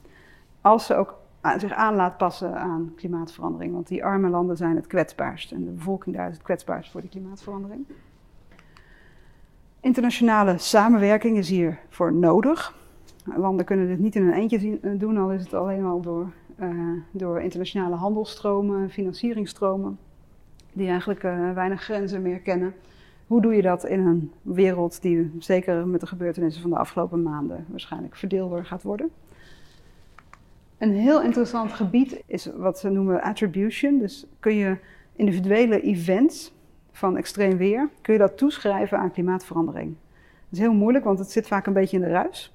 als 0.61 0.87
ze 0.87 0.95
ook 0.95 1.23
zich 1.59 1.73
aan 1.73 1.95
laat 1.95 2.17
passen 2.17 2.57
aan 2.57 2.93
klimaatverandering. 2.97 3.73
Want 3.73 3.89
die 3.89 4.05
arme 4.05 4.29
landen 4.29 4.57
zijn 4.57 4.77
het 4.77 4.87
kwetsbaarst 4.87 5.53
en 5.53 5.65
de 5.65 5.71
bevolking 5.71 6.17
daar 6.17 6.29
is 6.29 6.35
het 6.35 6.43
kwetsbaarst 6.43 6.91
voor 6.91 7.01
die 7.01 7.11
klimaatverandering. 7.11 7.87
Internationale 9.81 10.59
samenwerking 10.59 11.37
is 11.37 11.49
hiervoor 11.49 12.13
nodig. 12.13 12.77
Landen 13.37 13.65
kunnen 13.65 13.87
dit 13.87 13.99
niet 13.99 14.15
in 14.17 14.23
hun 14.23 14.33
eentje 14.33 14.79
doen, 14.99 15.17
al 15.17 15.33
is 15.33 15.43
het 15.43 15.55
alleen 15.55 15.85
al 15.85 16.01
door, 16.01 16.33
uh, 16.61 16.91
door 17.11 17.41
internationale 17.41 17.95
handelsstromen, 17.95 18.91
financieringstromen, 18.91 19.99
die 20.73 20.89
eigenlijk 20.89 21.23
uh, 21.23 21.53
weinig 21.53 21.83
grenzen 21.83 22.23
meer 22.23 22.39
kennen. 22.39 22.75
Hoe 23.27 23.41
doe 23.41 23.55
je 23.55 23.63
dat 23.63 23.85
in 23.85 24.01
een 24.07 24.33
wereld 24.43 25.03
die 25.03 25.33
zeker 25.39 25.87
met 25.87 26.01
de 26.01 26.07
gebeurtenissen 26.07 26.63
van 26.63 26.71
de 26.71 26.79
afgelopen 26.79 27.23
maanden 27.23 27.67
waarschijnlijk 27.69 28.17
verdeelder 28.17 28.65
gaat 28.65 28.83
worden? 28.83 29.11
Een 30.79 30.93
heel 30.93 31.23
interessant 31.23 31.73
gebied 31.73 32.23
is 32.27 32.51
wat 32.57 32.79
ze 32.79 32.89
noemen 32.91 33.23
attribution. 33.23 33.99
Dus 33.99 34.27
kun 34.41 34.55
je 34.55 34.77
individuele 35.17 35.81
events 35.81 36.55
van 36.93 37.17
extreem 37.17 37.57
weer, 37.57 37.89
kun 38.01 38.13
je 38.13 38.19
dat 38.19 38.37
toeschrijven 38.37 38.99
aan 38.99 39.11
klimaatverandering. 39.11 39.89
Dat 39.89 40.53
is 40.53 40.59
heel 40.59 40.73
moeilijk, 40.73 41.05
want 41.05 41.19
het 41.19 41.31
zit 41.31 41.47
vaak 41.47 41.67
een 41.67 41.73
beetje 41.73 41.97
in 41.97 42.03
de 42.03 42.09
ruis. 42.09 42.55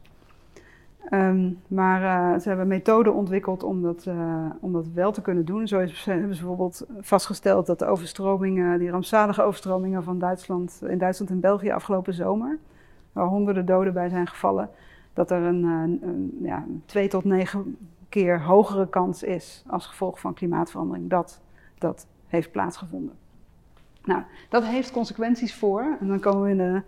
Um, 1.12 1.60
maar 1.68 2.02
uh, 2.02 2.40
ze 2.40 2.48
hebben 2.48 2.68
methoden 2.68 3.14
ontwikkeld 3.14 3.64
om 3.64 3.82
dat, 3.82 4.06
uh, 4.06 4.46
om 4.60 4.74
dat 4.74 4.88
wel 4.94 5.12
te 5.12 5.22
kunnen 5.22 5.46
doen. 5.46 5.68
Zo 5.68 5.80
is, 5.80 6.06
hebben 6.06 6.36
ze 6.36 6.42
bijvoorbeeld 6.42 6.86
vastgesteld 7.00 7.66
dat 7.66 7.80
de 7.80 7.86
overstromingen, 7.86 8.80
die 8.80 8.90
rampzalige 8.90 9.42
overstromingen 9.42 10.04
van 10.04 10.20
Duitsland, 10.20 10.82
in 10.88 10.98
Duitsland 10.98 11.32
en 11.32 11.40
België 11.40 11.72
afgelopen 11.72 12.14
zomer, 12.14 12.58
waar 13.12 13.26
honderden 13.26 13.66
doden 13.66 13.94
bij 13.94 14.10
zijn 14.10 14.28
gevallen, 14.28 14.70
dat 15.14 15.32
er 15.32 15.42
een, 15.42 15.64
een, 15.64 16.00
een 16.02 16.38
ja, 16.42 16.66
twee 16.86 17.08
tot 17.08 17.24
negen 17.24 17.78
keer 18.10 18.42
hogere 18.42 18.90
kans 18.90 19.24
is 19.24 19.64
als 19.68 19.88
gevolg 19.88 20.20
van 20.20 20.34
klimaatverandering 20.34 21.10
dat 21.10 21.42
dat 21.78 22.08
heeft 22.28 22.52
plaatsgevonden. 22.52 23.16
Nou, 24.04 24.22
dat 24.50 24.66
heeft 24.66 24.92
consequenties 24.92 25.56
voor, 25.56 25.98
en 26.00 26.08
dan 26.08 26.20
komen 26.20 26.42
we 26.42 26.50
in 26.50 26.58
de 26.58 26.82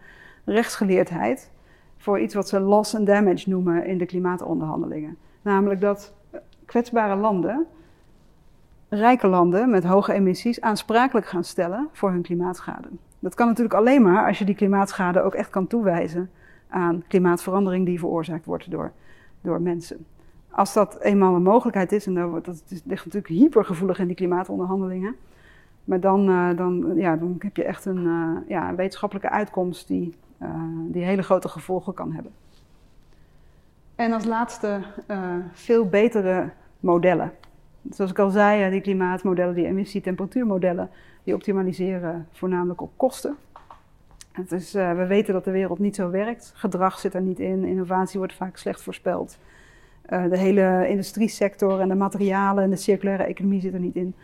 rechtsgeleerdheid 0.46 1.52
voor 2.02 2.20
iets 2.20 2.34
wat 2.34 2.48
ze 2.48 2.60
loss 2.60 2.96
and 2.96 3.08
damage 3.08 3.50
noemen 3.50 3.86
in 3.86 3.98
de 3.98 4.06
klimaatonderhandelingen. 4.06 5.18
Namelijk 5.42 5.82
dat 5.82 6.14
kwetsbare 6.66 7.16
landen, 7.16 7.66
rijke 8.90 9.28
landen 9.28 9.70
met 9.70 9.84
hoge 9.84 10.14
emissies, 10.14 10.62
aansprakelijk 10.62 11.26
gaan 11.26 11.44
stellen 11.44 11.88
voor 11.92 12.12
hun 12.12 12.22
klimaatschade. 12.22 12.88
Dat 13.20 13.36
kan 13.36 13.48
natuurlijk 13.48 13.76
alleen 13.76 14.02
maar 14.02 14.28
als 14.28 14.40
je 14.40 14.46
die 14.46 14.56
klimaatschade 14.56 15.22
ook 15.22 15.34
echt 15.34 15.50
kan 15.50 15.68
toewijzen 15.68 16.30
aan 16.70 17.04
klimaatverandering 17.08 17.86
die 17.86 18.00
veroorzaakt 18.00 18.46
wordt 18.46 18.72
door, 18.72 18.92
door 19.42 19.62
mensen. 19.62 20.06
Als 20.50 20.74
dat 20.74 21.02
eenmaal 21.02 21.36
een 21.36 21.44
mogelijkheid 21.44 21.92
is, 21.92 22.06
en 22.06 22.14
dat, 22.14 22.46
dat 22.46 22.64
ligt 22.86 23.06
natuurlijk 23.06 23.34
hypergevoelig 23.34 24.00
in 24.00 24.08
die 24.08 24.16
klimaatonderhandelingen, 24.16 25.16
maar 25.84 26.00
dan, 26.00 26.30
uh, 26.30 26.58
dan, 26.58 26.92
ja, 26.96 27.16
dan 27.16 27.36
heb 27.40 27.56
je 27.56 27.64
echt 27.64 27.86
een, 27.86 28.06
uh, 28.06 28.38
ja, 28.48 28.76
wetenschappelijke 28.76 29.30
uitkomst 29.30 29.88
die 29.88 30.16
die 30.88 31.04
hele 31.04 31.22
grote 31.22 31.50
gevolgen 31.50 31.94
kan 31.94 32.12
hebben. 32.12 32.32
En 33.96 34.14
als 34.14 34.26
laatste 34.26 34.82
uh, 35.08 35.36
veel 35.52 35.86
betere 35.86 36.50
modellen. 36.80 37.32
Zoals 37.90 38.12
ik 38.12 38.20
al 38.20 38.30
zei, 38.30 38.70
die 38.70 38.82
klimaatmodellen, 38.82 39.56
die 39.56 39.66
emissie-temperatuurmodellen, 39.66 40.90
die 41.24 41.34
optimaliseren 41.34 42.28
voornamelijk 42.32 42.82
op 42.82 42.92
kosten. 42.96 43.36
Het 44.32 44.52
is, 44.52 44.72
we 44.72 45.06
weten 45.08 45.34
dat 45.34 45.44
de 45.44 45.52
wereld 45.52 45.80
niet 45.80 45.96
zo 45.96 46.10
werkt. 46.10 46.52
Gedrag 46.56 47.00
zit 47.00 47.14
er 47.14 47.22
niet 47.22 47.40
in, 47.40 47.64
innovatie 47.66 48.20
wordt 48.20 48.34
vaak 48.34 48.58
slecht 48.58 48.82
voorspeld. 48.82 49.38
de 50.06 50.38
hele 50.38 50.88
industriesector 50.88 51.80
en 51.80 51.88
de 51.88 51.96
materialen 51.96 52.64
en 52.64 52.70
de 52.70 52.76
circulaire 52.76 53.24
economie 53.24 53.62
zit 53.62 53.74
er 53.74 53.80
niet 53.80 53.96
in. 53.96 54.16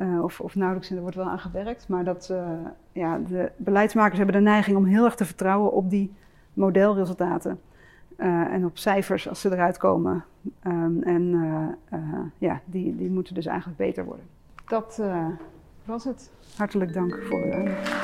Uh, 0.00 0.22
of, 0.22 0.40
of 0.40 0.54
nauwelijks, 0.54 0.90
er 0.90 1.00
wordt 1.00 1.16
wel 1.16 1.28
aan 1.28 1.38
gewerkt. 1.38 1.88
Maar 1.88 2.04
dat, 2.04 2.28
uh, 2.32 2.48
ja, 2.92 3.18
de 3.18 3.50
beleidsmakers 3.56 4.16
hebben 4.16 4.34
de 4.36 4.40
neiging 4.40 4.76
om 4.76 4.84
heel 4.84 5.04
erg 5.04 5.14
te 5.14 5.24
vertrouwen 5.24 5.72
op 5.72 5.90
die 5.90 6.14
modelresultaten. 6.52 7.60
Uh, 8.18 8.26
en 8.26 8.64
op 8.64 8.78
cijfers 8.78 9.28
als 9.28 9.40
ze 9.40 9.52
eruit 9.52 9.76
komen. 9.76 10.24
Um, 10.66 11.02
en 11.02 11.30
ja, 12.38 12.60
die, 12.64 12.96
die 12.96 13.10
moeten 13.10 13.34
dus 13.34 13.46
eigenlijk 13.46 13.78
beter 13.78 14.04
worden. 14.04 14.24
Dat 14.66 15.02
was 15.84 16.04
het. 16.04 16.30
Hartelijk 16.56 16.92
dank 16.92 17.22
voor 17.22 17.42
uw 17.42 17.52
aandacht. 17.52 17.94